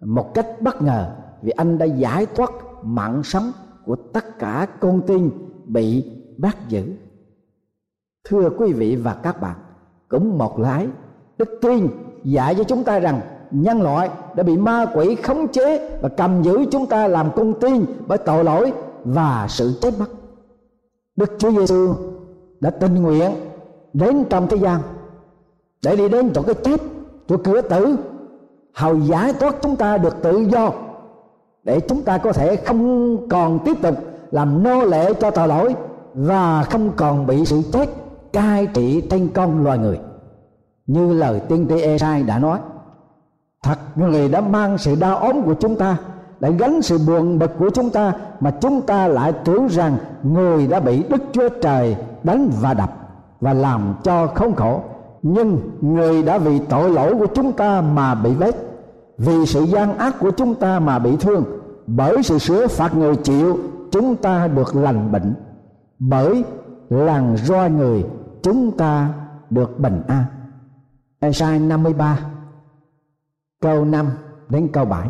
một 0.00 0.34
cách 0.34 0.46
bất 0.60 0.82
ngờ 0.82 1.10
vì 1.42 1.50
anh 1.50 1.78
đã 1.78 1.86
giải 1.86 2.26
thoát 2.26 2.50
mạng 2.82 3.22
sống 3.24 3.52
của 3.84 3.96
tất 3.96 4.38
cả 4.38 4.66
con 4.80 5.00
tin 5.06 5.30
bị 5.66 6.04
bắt 6.38 6.56
giữ 6.68 6.82
thưa 8.24 8.50
quý 8.58 8.72
vị 8.72 8.96
và 8.96 9.14
các 9.22 9.40
bạn, 9.40 9.54
cũng 10.08 10.38
một 10.38 10.58
lái, 10.58 10.86
đức 11.38 11.58
tin 11.62 11.88
dạy 12.24 12.54
cho 12.54 12.64
chúng 12.64 12.84
ta 12.84 12.98
rằng 12.98 13.20
nhân 13.50 13.82
loại 13.82 14.10
đã 14.34 14.42
bị 14.42 14.56
ma 14.56 14.86
quỷ 14.94 15.14
khống 15.14 15.48
chế 15.48 15.98
và 16.02 16.08
cầm 16.08 16.42
giữ 16.42 16.64
chúng 16.70 16.86
ta 16.86 17.08
làm 17.08 17.30
con 17.36 17.54
tin 17.60 17.84
bởi 18.06 18.18
tội 18.18 18.44
lỗi 18.44 18.72
và 19.04 19.46
sự 19.48 19.78
chết 19.80 19.98
mất. 19.98 20.06
Đức 21.16 21.32
chúa 21.38 21.50
giêsu 21.50 21.94
đã 22.60 22.70
tình 22.70 22.94
nguyện 22.94 23.30
đến 23.92 24.24
trong 24.30 24.46
thế 24.48 24.56
gian 24.56 24.80
để 25.84 25.96
đi 25.96 26.08
đến 26.08 26.30
chỗ 26.34 26.42
cái 26.42 26.54
chết 26.54 26.80
chỗ 27.28 27.36
cửa 27.36 27.60
tử, 27.60 27.96
hầu 28.74 28.98
giải 28.98 29.32
thoát 29.32 29.56
chúng 29.62 29.76
ta 29.76 29.98
được 29.98 30.22
tự 30.22 30.38
do, 30.38 30.72
để 31.64 31.80
chúng 31.88 32.02
ta 32.02 32.18
có 32.18 32.32
thể 32.32 32.56
không 32.56 33.16
còn 33.28 33.58
tiếp 33.64 33.76
tục 33.82 33.94
làm 34.30 34.62
nô 34.62 34.84
lệ 34.84 35.14
cho 35.14 35.30
tội 35.30 35.48
lỗi 35.48 35.74
và 36.14 36.62
không 36.62 36.92
còn 36.96 37.26
bị 37.26 37.44
sự 37.44 37.62
chết 37.72 37.88
cai 38.32 38.66
trị 38.66 39.00
trên 39.10 39.28
con 39.34 39.64
loài 39.64 39.78
người. 39.78 39.98
Như 40.86 41.12
lời 41.12 41.40
tiên 41.40 41.66
tri 41.68 41.80
Esai 41.80 42.22
đã 42.22 42.38
nói, 42.38 42.58
thật 43.62 43.78
người 43.96 44.28
đã 44.28 44.40
mang 44.40 44.78
sự 44.78 44.94
đau 45.00 45.16
ốm 45.16 45.42
của 45.42 45.54
chúng 45.54 45.76
ta, 45.76 45.96
đã 46.40 46.50
gánh 46.50 46.82
sự 46.82 46.98
buồn 47.06 47.38
bực 47.38 47.50
của 47.58 47.70
chúng 47.70 47.90
ta, 47.90 48.12
mà 48.40 48.50
chúng 48.50 48.82
ta 48.82 49.08
lại 49.08 49.32
tưởng 49.44 49.66
rằng 49.66 49.96
người 50.22 50.66
đã 50.66 50.80
bị 50.80 51.02
Đức 51.08 51.22
Chúa 51.32 51.48
Trời 51.48 51.96
đánh 52.22 52.50
và 52.60 52.74
đập 52.74 52.92
và 53.40 53.52
làm 53.52 53.94
cho 54.02 54.26
không 54.26 54.54
khổ. 54.54 54.80
Nhưng 55.22 55.58
người 55.80 56.22
đã 56.22 56.38
vì 56.38 56.58
tội 56.58 56.90
lỗi 56.90 57.14
của 57.18 57.26
chúng 57.26 57.52
ta 57.52 57.80
mà 57.80 58.14
bị 58.14 58.34
vết, 58.34 58.56
vì 59.18 59.46
sự 59.46 59.62
gian 59.62 59.98
ác 59.98 60.14
của 60.20 60.30
chúng 60.30 60.54
ta 60.54 60.80
mà 60.80 60.98
bị 60.98 61.16
thương. 61.16 61.44
Bởi 61.86 62.22
sự 62.22 62.38
sửa 62.38 62.66
phạt 62.66 62.96
người 62.96 63.16
chịu, 63.16 63.58
chúng 63.92 64.16
ta 64.16 64.48
được 64.48 64.76
lành 64.76 65.12
bệnh. 65.12 65.34
Bởi 65.98 66.44
làn 66.90 67.36
roi 67.36 67.70
người 67.70 68.04
chúng 68.42 68.76
ta 68.76 69.14
được 69.50 69.80
bình 69.80 70.02
an. 70.08 70.24
Esai 71.20 71.58
53 71.58 72.18
câu 73.60 73.84
5 73.84 74.06
đến 74.48 74.68
câu 74.72 74.84
7 74.84 75.08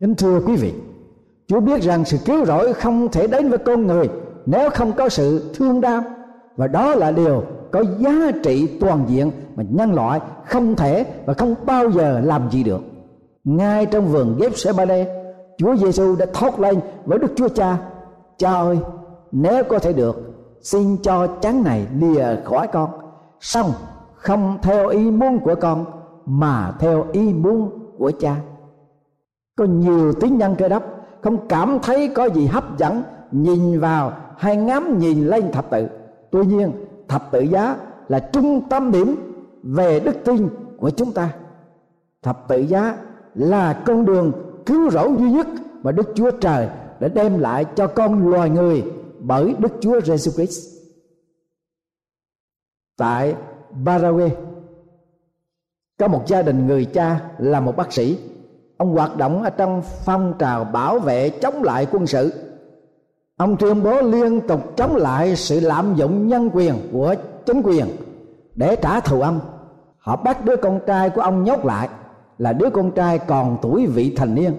Kính 0.00 0.14
thưa 0.14 0.40
quý 0.46 0.56
vị, 0.56 0.74
Chúa 1.46 1.60
biết 1.60 1.82
rằng 1.82 2.04
sự 2.04 2.18
cứu 2.24 2.44
rỗi 2.44 2.74
không 2.74 3.08
thể 3.08 3.26
đến 3.26 3.48
với 3.48 3.58
con 3.58 3.86
người 3.86 4.08
Nếu 4.46 4.70
không 4.70 4.92
có 4.92 5.08
sự 5.08 5.52
thương 5.54 5.80
đau, 5.80 6.02
Và 6.56 6.66
đó 6.66 6.94
là 6.94 7.10
điều 7.10 7.42
có 7.72 7.84
giá 7.98 8.30
trị 8.42 8.78
toàn 8.80 9.04
diện 9.08 9.30
Mà 9.56 9.64
nhân 9.70 9.94
loại 9.94 10.20
không 10.44 10.76
thể 10.76 11.06
và 11.26 11.34
không 11.34 11.54
bao 11.66 11.90
giờ 11.90 12.20
làm 12.20 12.50
gì 12.50 12.62
được. 12.62 12.80
Ngay 13.44 13.86
trong 13.86 14.08
vườn 14.08 14.38
Gethsemane, 14.38 15.06
Chúa 15.58 15.76
Giêsu 15.76 16.16
đã 16.16 16.26
thốt 16.32 16.60
lên 16.60 16.80
với 17.04 17.18
Đức 17.18 17.32
Chúa 17.36 17.48
Cha 17.48 17.78
Cha 18.38 18.52
ơi, 18.52 18.78
nếu 19.32 19.64
có 19.64 19.78
thể 19.78 19.92
được 19.92 20.31
Xin 20.62 20.96
cho 21.02 21.26
chán 21.26 21.64
này 21.64 21.86
lìa 21.98 22.24
khỏi 22.44 22.66
con. 22.72 22.90
Xong, 23.40 23.72
không 24.14 24.58
theo 24.62 24.88
ý 24.88 25.10
muốn 25.10 25.38
của 25.38 25.54
con, 25.54 25.84
Mà 26.26 26.72
theo 26.78 27.06
ý 27.12 27.32
muốn 27.32 27.70
của 27.98 28.12
cha. 28.20 28.36
Có 29.56 29.64
nhiều 29.64 30.12
tín 30.12 30.38
nhân 30.38 30.54
cơ 30.58 30.68
đốc, 30.68 30.82
Không 31.22 31.48
cảm 31.48 31.78
thấy 31.82 32.08
có 32.08 32.24
gì 32.24 32.46
hấp 32.46 32.78
dẫn, 32.78 33.02
Nhìn 33.30 33.80
vào 33.80 34.12
hay 34.38 34.56
ngắm 34.56 34.98
nhìn 34.98 35.26
lên 35.26 35.52
thập 35.52 35.70
tự. 35.70 35.88
Tuy 36.30 36.46
nhiên, 36.46 36.72
thập 37.08 37.30
tự 37.30 37.40
giá 37.40 37.76
là 38.08 38.18
trung 38.18 38.60
tâm 38.68 38.92
điểm 38.92 39.16
về 39.62 40.00
đức 40.00 40.16
tin 40.24 40.48
của 40.78 40.90
chúng 40.90 41.12
ta. 41.12 41.28
Thập 42.22 42.48
tự 42.48 42.58
giá 42.58 42.96
là 43.34 43.72
con 43.86 44.04
đường 44.04 44.32
cứu 44.66 44.90
rỗi 44.90 45.10
duy 45.18 45.30
nhất 45.30 45.46
mà 45.82 45.92
Đức 45.92 46.12
Chúa 46.14 46.30
Trời 46.30 46.68
đã 47.00 47.08
đem 47.08 47.38
lại 47.38 47.64
cho 47.74 47.86
con 47.86 48.28
loài 48.28 48.50
người 48.50 48.84
bởi 49.22 49.54
Đức 49.58 49.72
Chúa 49.80 50.00
Giêsu 50.00 50.30
Christ. 50.30 50.82
Tại 52.98 53.34
Paraguay 53.86 54.36
có 55.98 56.08
một 56.08 56.22
gia 56.26 56.42
đình 56.42 56.66
người 56.66 56.84
cha 56.84 57.30
là 57.38 57.60
một 57.60 57.76
bác 57.76 57.92
sĩ. 57.92 58.18
Ông 58.76 58.92
hoạt 58.92 59.16
động 59.16 59.42
ở 59.42 59.50
trong 59.50 59.82
phong 60.04 60.34
trào 60.38 60.64
bảo 60.64 60.98
vệ 60.98 61.30
chống 61.30 61.62
lại 61.62 61.86
quân 61.92 62.06
sự. 62.06 62.32
Ông 63.36 63.56
tuyên 63.56 63.82
bố 63.82 64.00
liên 64.00 64.40
tục 64.48 64.76
chống 64.76 64.96
lại 64.96 65.36
sự 65.36 65.60
lạm 65.60 65.94
dụng 65.94 66.28
nhân 66.28 66.50
quyền 66.52 66.74
của 66.92 67.14
chính 67.46 67.62
quyền 67.62 67.86
để 68.54 68.76
trả 68.76 69.00
thù 69.00 69.20
ông. 69.20 69.40
Họ 69.98 70.16
bắt 70.16 70.44
đứa 70.44 70.56
con 70.56 70.80
trai 70.86 71.10
của 71.10 71.20
ông 71.20 71.44
nhốt 71.44 71.64
lại, 71.64 71.88
là 72.38 72.52
đứa 72.52 72.70
con 72.70 72.90
trai 72.90 73.18
còn 73.18 73.58
tuổi 73.62 73.86
vị 73.86 74.14
thành 74.16 74.34
niên 74.34 74.52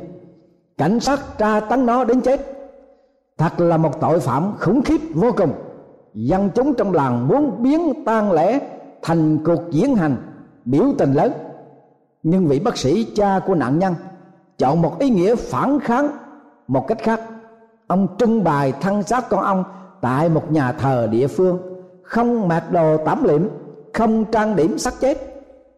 cảnh 0.77 0.99
sát 0.99 1.19
tra 1.37 1.59
tấn 1.59 1.85
nó 1.85 2.03
đến 2.03 2.21
chết 2.21 2.52
thật 3.37 3.59
là 3.59 3.77
một 3.77 4.01
tội 4.01 4.19
phạm 4.19 4.53
khủng 4.59 4.81
khiếp 4.81 5.01
vô 5.13 5.31
cùng. 5.37 5.53
Dân 6.13 6.49
chúng 6.55 6.73
trong 6.73 6.93
làng 6.93 7.27
muốn 7.27 7.63
biến 7.63 8.05
tang 8.05 8.31
lễ 8.31 8.59
thành 9.01 9.37
cuộc 9.45 9.61
diễn 9.71 9.95
hành, 9.95 10.15
biểu 10.65 10.85
tình 10.97 11.13
lớn. 11.13 11.31
Nhưng 12.23 12.45
vị 12.45 12.59
bác 12.59 12.77
sĩ 12.77 13.03
cha 13.15 13.39
của 13.47 13.55
nạn 13.55 13.79
nhân 13.79 13.93
chọn 14.57 14.81
một 14.81 14.99
ý 14.99 15.09
nghĩa 15.09 15.35
phản 15.35 15.79
kháng 15.79 16.09
một 16.67 16.87
cách 16.87 16.97
khác. 17.01 17.21
Ông 17.87 18.07
trưng 18.19 18.43
bày 18.43 18.73
thân 18.81 19.03
xác 19.03 19.29
con 19.29 19.43
ông 19.43 19.63
tại 20.01 20.29
một 20.29 20.51
nhà 20.51 20.71
thờ 20.71 21.07
địa 21.11 21.27
phương, 21.27 21.59
không 22.03 22.47
mặc 22.47 22.71
đồ 22.71 22.97
tắm 22.97 23.23
liệm, 23.23 23.47
không 23.93 24.25
trang 24.25 24.55
điểm 24.55 24.77
sắc 24.77 24.93
chết 24.99 25.17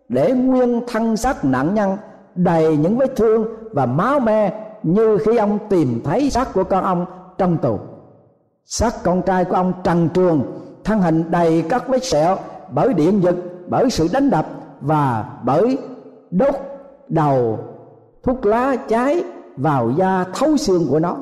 để 0.10 0.32
nguyên 0.32 0.82
thân 0.88 1.18
xác 1.18 1.46
nạn 1.46 1.74
nhân 1.74 1.98
đầy 2.36 2.78
những 2.78 2.98
vết 2.98 3.15
thương 3.15 3.46
và 3.72 3.86
máu 3.86 4.20
me 4.20 4.54
như 4.84 5.18
khi 5.26 5.38
ông 5.38 5.60
tìm 5.70 6.02
thấy 6.04 6.30
xác 6.30 6.54
của 6.54 6.63
con 6.63 6.84
ông 6.84 7.06
trong 7.38 7.58
tù. 7.58 7.80
Xác 8.65 9.04
con 9.04 9.21
trai 9.21 9.45
của 9.45 9.56
ông 9.56 9.74
trần 9.84 10.10
truồng 10.13 10.43
thân 10.84 11.02
hình 11.02 11.32
đầy 11.32 11.63
các 11.69 11.88
vết 11.88 12.06
sẹo 12.06 12.38
bởi 12.71 12.93
điện 12.93 13.24
giật, 13.24 13.36
bởi 13.67 13.89
sự 13.89 14.08
đánh 14.13 14.30
đập 14.30 14.45
và 14.82 15.26
bởi 15.43 15.78
đốt 16.32 16.56
đầu 17.08 17.60
thuốc 18.24 18.45
lá 18.45 18.76
cháy 18.76 19.24
vào 19.58 19.91
da 19.91 20.26
thấu 20.34 20.58
xương 20.58 20.88
của 20.89 21.00
nó. 21.00 21.17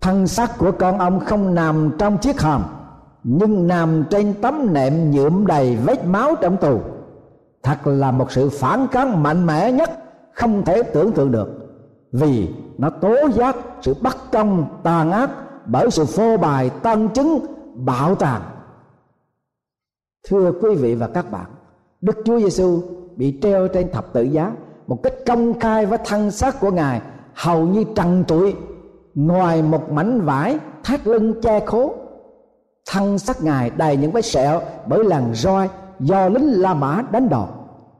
Thân 0.00 0.26
xác 0.26 0.58
của 0.58 0.72
con 0.72 0.98
ông 0.98 1.20
không 1.20 1.54
nằm 1.54 1.90
trong 1.98 2.18
chiếc 2.18 2.40
hòm, 2.40 2.62
nhưng 3.24 3.66
nằm 3.66 4.04
trên 4.10 4.34
tấm 4.42 4.72
nệm 4.72 5.10
nhuộm 5.10 5.46
đầy 5.46 5.76
vết 5.76 6.04
máu 6.04 6.34
trong 6.40 6.56
tù. 6.56 6.80
Thật 7.62 7.86
là 7.86 8.10
một 8.10 8.32
sự 8.32 8.48
phản 8.48 8.86
kháng 8.90 9.22
mạnh 9.22 9.46
mẽ 9.46 9.72
nhất 9.72 9.90
không 10.32 10.64
thể 10.64 10.82
tưởng 10.82 11.12
tượng 11.12 11.32
được 11.32 11.65
vì 12.12 12.48
nó 12.78 12.90
tố 12.90 13.28
giác 13.28 13.56
sự 13.82 13.94
bất 14.00 14.16
công, 14.32 14.80
tàn 14.82 15.12
ác 15.12 15.30
bởi 15.66 15.90
sự 15.90 16.04
phô 16.04 16.36
bày, 16.36 16.70
tân 16.70 17.08
chứng, 17.08 17.46
bạo 17.74 18.14
tàn 18.14 18.42
thưa 20.28 20.52
quý 20.62 20.74
vị 20.74 20.94
và 20.94 21.08
các 21.08 21.30
bạn, 21.30 21.46
đức 22.00 22.16
chúa 22.24 22.38
giêsu 22.38 22.82
bị 23.16 23.38
treo 23.42 23.68
trên 23.68 23.92
thập 23.92 24.12
tự 24.12 24.22
giá 24.22 24.52
một 24.86 25.02
cách 25.02 25.12
công 25.26 25.60
khai 25.60 25.86
với 25.86 25.98
thân 26.04 26.30
xác 26.30 26.60
của 26.60 26.70
ngài, 26.70 27.00
hầu 27.34 27.66
như 27.66 27.84
trần 27.96 28.24
trụi, 28.28 28.54
ngoài 29.14 29.62
một 29.62 29.90
mảnh 29.90 30.20
vải 30.20 30.58
thắt 30.84 31.06
lưng 31.06 31.40
che 31.42 31.66
khố. 31.66 31.94
Thân 32.90 33.18
xác 33.18 33.42
ngài 33.42 33.70
đầy 33.70 33.96
những 33.96 34.12
vết 34.12 34.24
sẹo 34.24 34.60
bởi 34.86 35.04
làn 35.04 35.34
roi 35.34 35.68
do 36.00 36.28
lính 36.28 36.60
la 36.60 36.74
mã 36.74 37.02
đánh 37.12 37.28
đòn. 37.28 37.48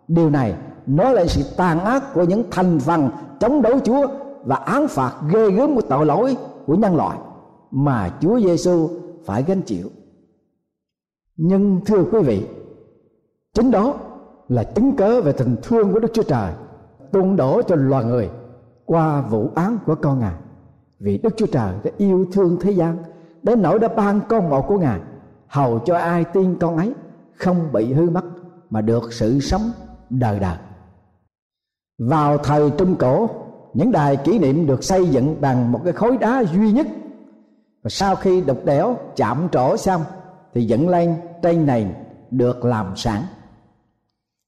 Điều 0.08 0.30
này 0.30 0.54
nói 0.86 1.14
lên 1.14 1.28
sự 1.28 1.42
tàn 1.56 1.80
ác 1.80 2.14
của 2.14 2.24
những 2.24 2.44
thành 2.50 2.78
phần 2.78 3.10
chống 3.40 3.62
đối 3.62 3.80
Chúa 3.80 4.06
và 4.44 4.56
án 4.56 4.88
phạt 4.88 5.12
ghê 5.32 5.50
gớm 5.50 5.74
của 5.74 5.80
tội 5.80 6.06
lỗi 6.06 6.36
của 6.66 6.74
nhân 6.74 6.96
loại 6.96 7.18
mà 7.70 8.10
Chúa 8.20 8.40
Giêsu 8.40 8.88
phải 9.24 9.42
gánh 9.42 9.62
chịu. 9.62 9.88
Nhưng 11.36 11.80
thưa 11.86 12.04
quý 12.12 12.20
vị, 12.20 12.46
chính 13.54 13.70
đó 13.70 13.94
là 14.48 14.62
chứng 14.62 14.96
cớ 14.96 15.20
về 15.20 15.32
tình 15.32 15.56
thương 15.62 15.92
của 15.92 15.98
Đức 15.98 16.12
Chúa 16.12 16.22
Trời 16.22 16.52
tuôn 17.12 17.36
đổ 17.36 17.62
cho 17.62 17.74
loài 17.76 18.04
người 18.04 18.30
qua 18.84 19.20
vụ 19.20 19.50
án 19.54 19.78
của 19.86 19.94
con 19.94 20.20
Ngài. 20.20 20.34
Vì 20.98 21.18
Đức 21.18 21.34
Chúa 21.36 21.46
Trời 21.46 21.74
đã 21.84 21.90
yêu 21.96 22.26
thương 22.32 22.56
thế 22.60 22.70
gian 22.70 22.96
đến 23.42 23.62
nỗi 23.62 23.78
đã 23.78 23.88
ban 23.88 24.20
con 24.28 24.50
một 24.50 24.68
của 24.68 24.78
Ngài 24.78 25.00
hầu 25.46 25.78
cho 25.78 25.96
ai 25.96 26.24
tin 26.24 26.54
con 26.60 26.76
ấy 26.76 26.94
không 27.36 27.72
bị 27.72 27.92
hư 27.92 28.10
mất 28.10 28.24
mà 28.70 28.80
được 28.80 29.12
sự 29.12 29.40
sống 29.40 29.70
đời 30.10 30.38
đời 30.38 30.56
vào 31.98 32.38
thời 32.38 32.70
trung 32.70 32.96
cổ, 32.96 33.30
những 33.74 33.92
đài 33.92 34.16
kỷ 34.16 34.38
niệm 34.38 34.66
được 34.66 34.84
xây 34.84 35.08
dựng 35.08 35.40
bằng 35.40 35.72
một 35.72 35.80
cái 35.84 35.92
khối 35.92 36.16
đá 36.16 36.44
duy 36.52 36.72
nhất. 36.72 36.86
Và 37.82 37.90
sau 37.90 38.16
khi 38.16 38.40
đục 38.40 38.64
đẽo, 38.64 38.96
chạm 39.16 39.48
trổ 39.52 39.76
xong, 39.76 40.02
thì 40.54 40.64
dựng 40.64 40.88
lên 40.88 41.14
trên 41.42 41.66
này 41.66 41.86
được 42.30 42.64
làm 42.64 42.96
sẵn. 42.96 43.22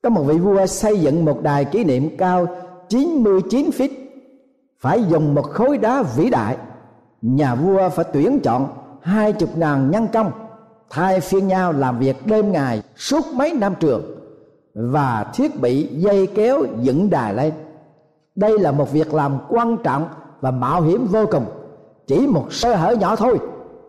Có 0.03 0.11
một 0.11 0.23
vị 0.23 0.39
vua 0.39 0.67
xây 0.67 1.01
dựng 1.01 1.25
một 1.25 1.43
đài 1.43 1.65
kỷ 1.65 1.85
niệm 1.85 2.17
cao 2.17 2.47
99 2.89 3.71
feet, 3.79 3.89
phải 4.79 5.05
dùng 5.05 5.35
một 5.35 5.51
khối 5.51 5.79
đá 5.79 6.03
vĩ 6.03 6.31
đại. 6.31 6.57
Nhà 7.23 7.55
vua 7.55 7.89
phải 7.89 8.05
tuyển 8.13 8.41
chọn 8.41 8.69
hai 9.03 9.33
chục 9.33 9.57
ngàn 9.57 9.91
nhân 9.91 10.07
công, 10.13 10.33
thay 10.91 11.21
phiên 11.21 11.49
nhau 11.49 11.73
làm 11.73 11.99
việc 11.99 12.27
đêm 12.27 12.53
ngày 12.53 12.83
suốt 12.97 13.27
mấy 13.35 13.53
năm 13.53 13.75
trường 13.81 14.18
và 14.79 15.27
thiết 15.35 15.61
bị 15.61 15.89
dây 15.93 16.27
kéo 16.27 16.65
dựng 16.81 17.11
đài 17.11 17.35
lên. 17.35 17.53
Đây 18.35 18.59
là 18.59 18.73
một 18.73 18.93
việc 18.93 19.15
làm 19.15 19.39
quan 19.49 19.77
trọng 19.83 20.09
và 20.41 20.51
mạo 20.51 20.83
hiểm 20.83 21.07
vô 21.07 21.27
cùng. 21.31 21.45
Chỉ 22.07 22.27
một 22.27 22.53
sơ 22.53 22.75
hở 22.75 22.95
nhỏ 22.95 23.17
thôi 23.17 23.39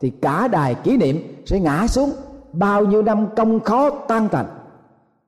thì 0.01 0.09
cả 0.09 0.47
đài 0.47 0.75
kỷ 0.75 0.97
niệm 0.97 1.41
sẽ 1.45 1.59
ngã 1.59 1.87
xuống 1.87 2.11
bao 2.53 2.85
nhiêu 2.85 3.01
năm 3.01 3.27
công 3.35 3.59
khó 3.59 3.89
tan 3.89 4.29
tành. 4.29 4.45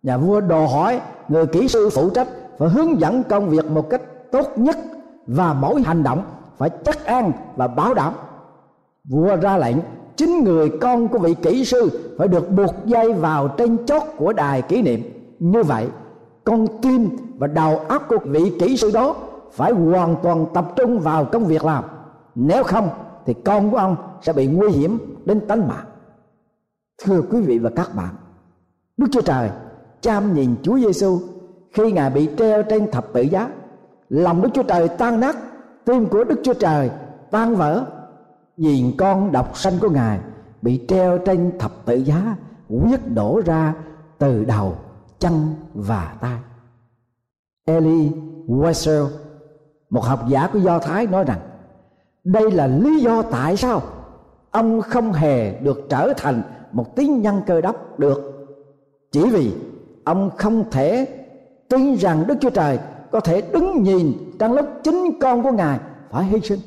Nhà 0.03 0.17
vua 0.17 0.41
đồ 0.41 0.65
hỏi 0.65 1.01
người 1.27 1.45
kỹ 1.45 1.67
sư 1.67 1.89
phụ 1.89 2.09
trách 2.09 2.27
phải 2.57 2.69
hướng 2.69 2.99
dẫn 2.99 3.23
công 3.23 3.49
việc 3.49 3.71
một 3.71 3.89
cách 3.89 4.01
tốt 4.31 4.47
nhất 4.55 4.77
và 5.27 5.53
mỗi 5.53 5.81
hành 5.81 6.03
động 6.03 6.23
phải 6.57 6.69
chắc 6.85 7.05
ăn 7.05 7.31
và 7.55 7.67
bảo 7.67 7.93
đảm. 7.93 8.13
Vua 9.03 9.35
ra 9.35 9.57
lệnh, 9.57 9.77
chính 10.15 10.43
người 10.43 10.69
con 10.81 11.07
của 11.07 11.19
vị 11.19 11.35
kỹ 11.41 11.65
sư 11.65 12.13
phải 12.17 12.27
được 12.27 12.51
buộc 12.51 12.75
dây 12.85 13.13
vào 13.13 13.47
trên 13.47 13.85
chót 13.85 14.03
của 14.17 14.33
đài 14.33 14.61
kỷ 14.61 14.81
niệm 14.81 15.20
như 15.41 15.63
vậy, 15.63 15.87
con 16.43 16.67
tim 16.81 17.09
và 17.37 17.47
đầu 17.47 17.77
óc 17.77 18.05
của 18.09 18.17
vị 18.25 18.51
kỹ 18.59 18.77
sư 18.77 18.91
đó 18.93 19.15
phải 19.51 19.71
hoàn 19.71 20.15
toàn 20.23 20.45
tập 20.53 20.73
trung 20.75 20.99
vào 20.99 21.25
công 21.25 21.45
việc 21.45 21.65
làm. 21.65 21.83
Nếu 22.35 22.63
không, 22.63 22.89
thì 23.25 23.33
con 23.33 23.71
của 23.71 23.77
ông 23.77 23.95
sẽ 24.21 24.33
bị 24.33 24.47
nguy 24.47 24.71
hiểm 24.71 24.97
đến 25.25 25.47
tánh 25.47 25.67
mạng. 25.67 25.85
Thưa 27.03 27.21
quý 27.31 27.41
vị 27.41 27.59
và 27.59 27.69
các 27.75 27.95
bạn, 27.95 28.15
đức 28.97 29.07
chúa 29.11 29.21
trời 29.21 29.49
chăm 30.01 30.33
nhìn 30.33 30.55
chúa 30.63 30.77
giêsu 30.77 31.19
khi 31.73 31.91
ngài 31.91 32.09
bị 32.09 32.29
treo 32.37 32.63
trên 32.63 32.91
thập 32.91 33.13
tự 33.13 33.21
giá. 33.21 33.49
Lòng 34.09 34.41
đức 34.41 34.49
chúa 34.53 34.63
trời 34.63 34.87
tan 34.87 35.19
nát, 35.19 35.35
tim 35.85 36.05
của 36.05 36.23
đức 36.23 36.39
chúa 36.43 36.53
trời 36.53 36.91
tan 37.31 37.55
vỡ. 37.55 37.85
Nhìn 38.57 38.91
con 38.97 39.31
độc 39.31 39.57
sanh 39.57 39.73
của 39.81 39.89
ngài 39.89 40.19
bị 40.61 40.85
treo 40.87 41.17
trên 41.17 41.51
thập 41.59 41.71
tự 41.85 41.95
giá, 41.95 42.35
quyết 42.69 43.13
đổ 43.13 43.41
ra 43.45 43.73
từ 44.17 44.45
đầu 44.45 44.75
chân 45.21 45.55
và 45.73 46.17
tay 46.21 46.39
Eli 47.65 48.11
Wiesel 48.47 49.07
một 49.89 50.01
học 50.01 50.25
giả 50.27 50.49
của 50.53 50.59
Do 50.59 50.79
Thái, 50.79 51.07
nói 51.07 51.23
rằng, 51.23 51.39
đây 52.23 52.51
là 52.51 52.67
lý 52.67 52.99
do 52.99 53.21
tại 53.21 53.57
sao 53.57 53.81
ông 54.51 54.81
không 54.81 55.13
hề 55.13 55.59
được 55.59 55.85
trở 55.89 56.13
thành 56.17 56.41
một 56.71 56.95
tín 56.95 57.21
nhân 57.21 57.41
cơ 57.47 57.61
đốc 57.61 57.99
được. 57.99 58.47
Chỉ 59.11 59.29
vì 59.29 59.53
ông 60.03 60.31
không 60.37 60.71
thể 60.71 61.07
tin 61.69 61.95
rằng 61.95 62.23
Đức 62.27 62.35
Chúa 62.41 62.49
Trời 62.49 62.79
có 63.11 63.19
thể 63.19 63.41
đứng 63.41 63.83
nhìn 63.83 64.13
trong 64.39 64.53
lúc 64.53 64.65
chính 64.83 65.19
con 65.21 65.43
của 65.43 65.51
Ngài 65.51 65.79
phải 66.09 66.25
hy 66.25 66.41
sinh. 66.41 66.59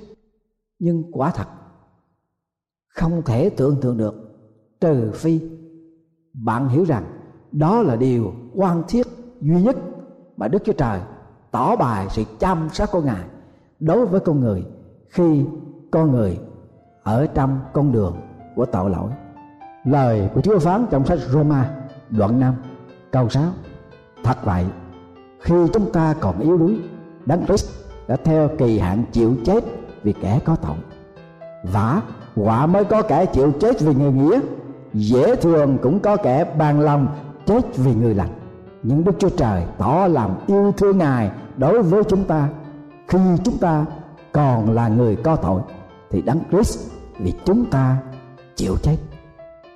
Nhưng 0.78 1.02
quả 1.12 1.30
thật, 1.30 1.46
không 2.88 3.22
thể 3.22 3.50
tưởng 3.50 3.76
tượng 3.80 3.96
được, 3.96 4.14
trừ 4.80 5.10
phi 5.14 5.40
bạn 6.32 6.68
hiểu 6.68 6.84
rằng 6.84 7.04
đó 7.52 7.82
là 7.82 7.96
điều 7.96 8.32
quan 8.56 8.82
thiết 8.88 9.06
duy 9.40 9.62
nhất 9.62 9.76
mà 10.36 10.48
Đức 10.48 10.62
Chúa 10.64 10.72
Trời 10.72 11.00
tỏ 11.50 11.76
bài 11.76 12.06
sự 12.10 12.22
chăm 12.38 12.68
sóc 12.72 12.88
của 12.92 13.02
Ngài 13.02 13.24
đối 13.80 14.06
với 14.06 14.20
con 14.20 14.40
người 14.40 14.64
khi 15.08 15.44
con 15.90 16.10
người 16.10 16.38
ở 17.02 17.26
trong 17.26 17.60
con 17.72 17.92
đường 17.92 18.16
của 18.56 18.66
tội 18.66 18.90
lỗi. 18.90 19.10
Lời 19.84 20.30
của 20.34 20.40
Chúa 20.40 20.58
phán 20.58 20.86
trong 20.90 21.06
sách 21.06 21.18
Roma 21.18 21.70
đoạn 22.10 22.40
5 22.40 22.54
câu 23.10 23.28
6 23.28 23.42
Thật 24.24 24.44
vậy, 24.44 24.64
khi 25.40 25.54
chúng 25.72 25.92
ta 25.92 26.14
còn 26.20 26.40
yếu 26.40 26.56
đuối, 26.56 26.78
Đấng 27.26 27.46
Christ 27.46 27.70
đã 28.08 28.16
theo 28.16 28.48
kỳ 28.58 28.78
hạn 28.78 29.04
chịu 29.12 29.36
chết 29.44 29.64
vì 30.02 30.12
kẻ 30.12 30.40
có 30.44 30.56
tội. 30.56 30.76
Vả, 31.72 32.02
quả 32.36 32.66
mới 32.66 32.84
có 32.84 33.02
kẻ 33.02 33.26
chịu 33.26 33.52
chết 33.60 33.80
vì 33.80 33.94
người 33.94 34.12
nghĩa, 34.12 34.40
dễ 34.94 35.36
thường 35.36 35.78
cũng 35.82 36.00
có 36.00 36.16
kẻ 36.16 36.54
bàn 36.58 36.80
lòng 36.80 37.06
chết 37.46 37.76
vì 37.76 37.94
người 37.94 38.14
lành 38.14 38.43
những 38.84 39.04
đức 39.04 39.12
chúa 39.18 39.28
trời 39.28 39.64
tỏ 39.78 40.06
lòng 40.10 40.44
yêu 40.46 40.72
thương 40.76 40.98
ngài 40.98 41.30
đối 41.56 41.82
với 41.82 42.02
chúng 42.04 42.24
ta. 42.24 42.48
Khi 43.08 43.18
chúng 43.44 43.58
ta 43.58 43.84
còn 44.32 44.70
là 44.70 44.88
người 44.88 45.16
có 45.16 45.36
tội, 45.36 45.62
thì 46.10 46.22
đấng 46.22 46.40
Christ 46.50 46.78
vì 47.18 47.34
chúng 47.44 47.64
ta 47.64 47.96
chịu 48.56 48.76
chết. 48.82 48.96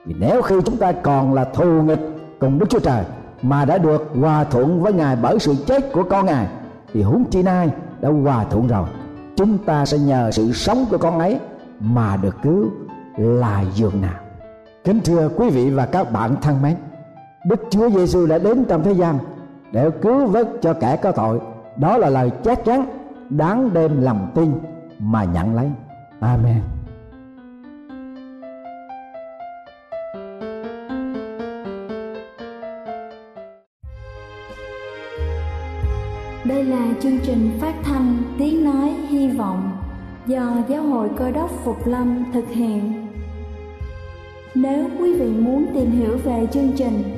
Vì 0.07 0.15
nếu 0.19 0.43
khi 0.43 0.55
chúng 0.65 0.77
ta 0.77 0.93
còn 0.93 1.35
là 1.35 1.45
thù 1.45 1.83
nghịch 1.83 2.01
cùng 2.41 2.59
Đức 2.59 2.67
Chúa 2.71 2.79
Trời 2.79 3.05
mà 3.43 3.65
đã 3.65 3.79
được 3.79 4.11
hòa 4.21 4.45
thuận 4.45 4.83
với 4.83 4.93
Ngài 4.93 5.17
bởi 5.17 5.39
sự 5.39 5.55
chết 5.67 5.93
của 5.93 6.03
con 6.03 6.27
Ngài, 6.27 6.47
thì 6.93 7.03
huống 7.03 7.25
chi 7.31 7.43
nay 7.43 7.71
đã 8.01 8.09
hòa 8.09 8.45
thuận 8.45 8.67
rồi, 8.67 8.89
chúng 9.37 9.59
ta 9.59 9.87
sẽ 9.87 9.99
nhờ 9.99 10.31
sự 10.31 10.53
sống 10.53 10.85
của 10.91 10.99
con 10.99 11.19
ấy 11.19 11.39
mà 11.81 12.17
được 12.17 12.37
cứu 12.43 12.71
là 13.17 13.65
giường 13.75 14.01
nào. 14.01 14.21
Kính 14.85 15.01
thưa 15.05 15.29
quý 15.37 15.51
vị 15.51 15.71
và 15.71 15.87
các 15.87 16.13
bạn 16.13 16.37
thân 16.41 16.63
mến 16.63 16.77
Đức 17.45 17.61
Chúa 17.71 17.91
Giêsu 17.91 18.27
đã 18.27 18.39
đến 18.39 18.65
trong 18.69 18.83
thế 18.83 18.93
gian 18.93 19.19
để 19.73 19.91
cứu 20.03 20.27
vớt 20.27 20.49
cho 20.61 20.75
kẻ 20.75 20.97
có 21.03 21.13
tội. 21.13 21.41
Đó 21.77 21.99
là 21.99 22.09
lời 22.09 22.31
chắc 22.45 22.65
chắn, 22.65 22.87
đáng 23.31 23.75
đem 23.75 24.03
lòng 24.03 24.31
tin 24.35 24.53
mà 24.99 25.25
nhận 25.25 25.55
lấy. 25.55 25.71
Amen. 26.21 26.61
Đây 36.45 36.65
là 36.65 36.89
chương 37.01 37.19
trình 37.23 37.51
phát 37.61 37.75
thanh 37.83 38.17
Tiếng 38.39 38.65
Nói 38.65 38.95
Hy 39.09 39.29
Vọng 39.29 39.71
do 40.27 40.57
Giáo 40.69 40.83
hội 40.83 41.09
Cơ 41.17 41.31
đốc 41.31 41.51
Phục 41.65 41.87
Lâm 41.87 42.25
thực 42.33 42.49
hiện. 42.49 43.07
Nếu 44.55 44.89
quý 45.01 45.15
vị 45.15 45.27
muốn 45.27 45.67
tìm 45.75 45.91
hiểu 45.91 46.19
về 46.25 46.47
chương 46.53 46.73
trình 46.77 47.18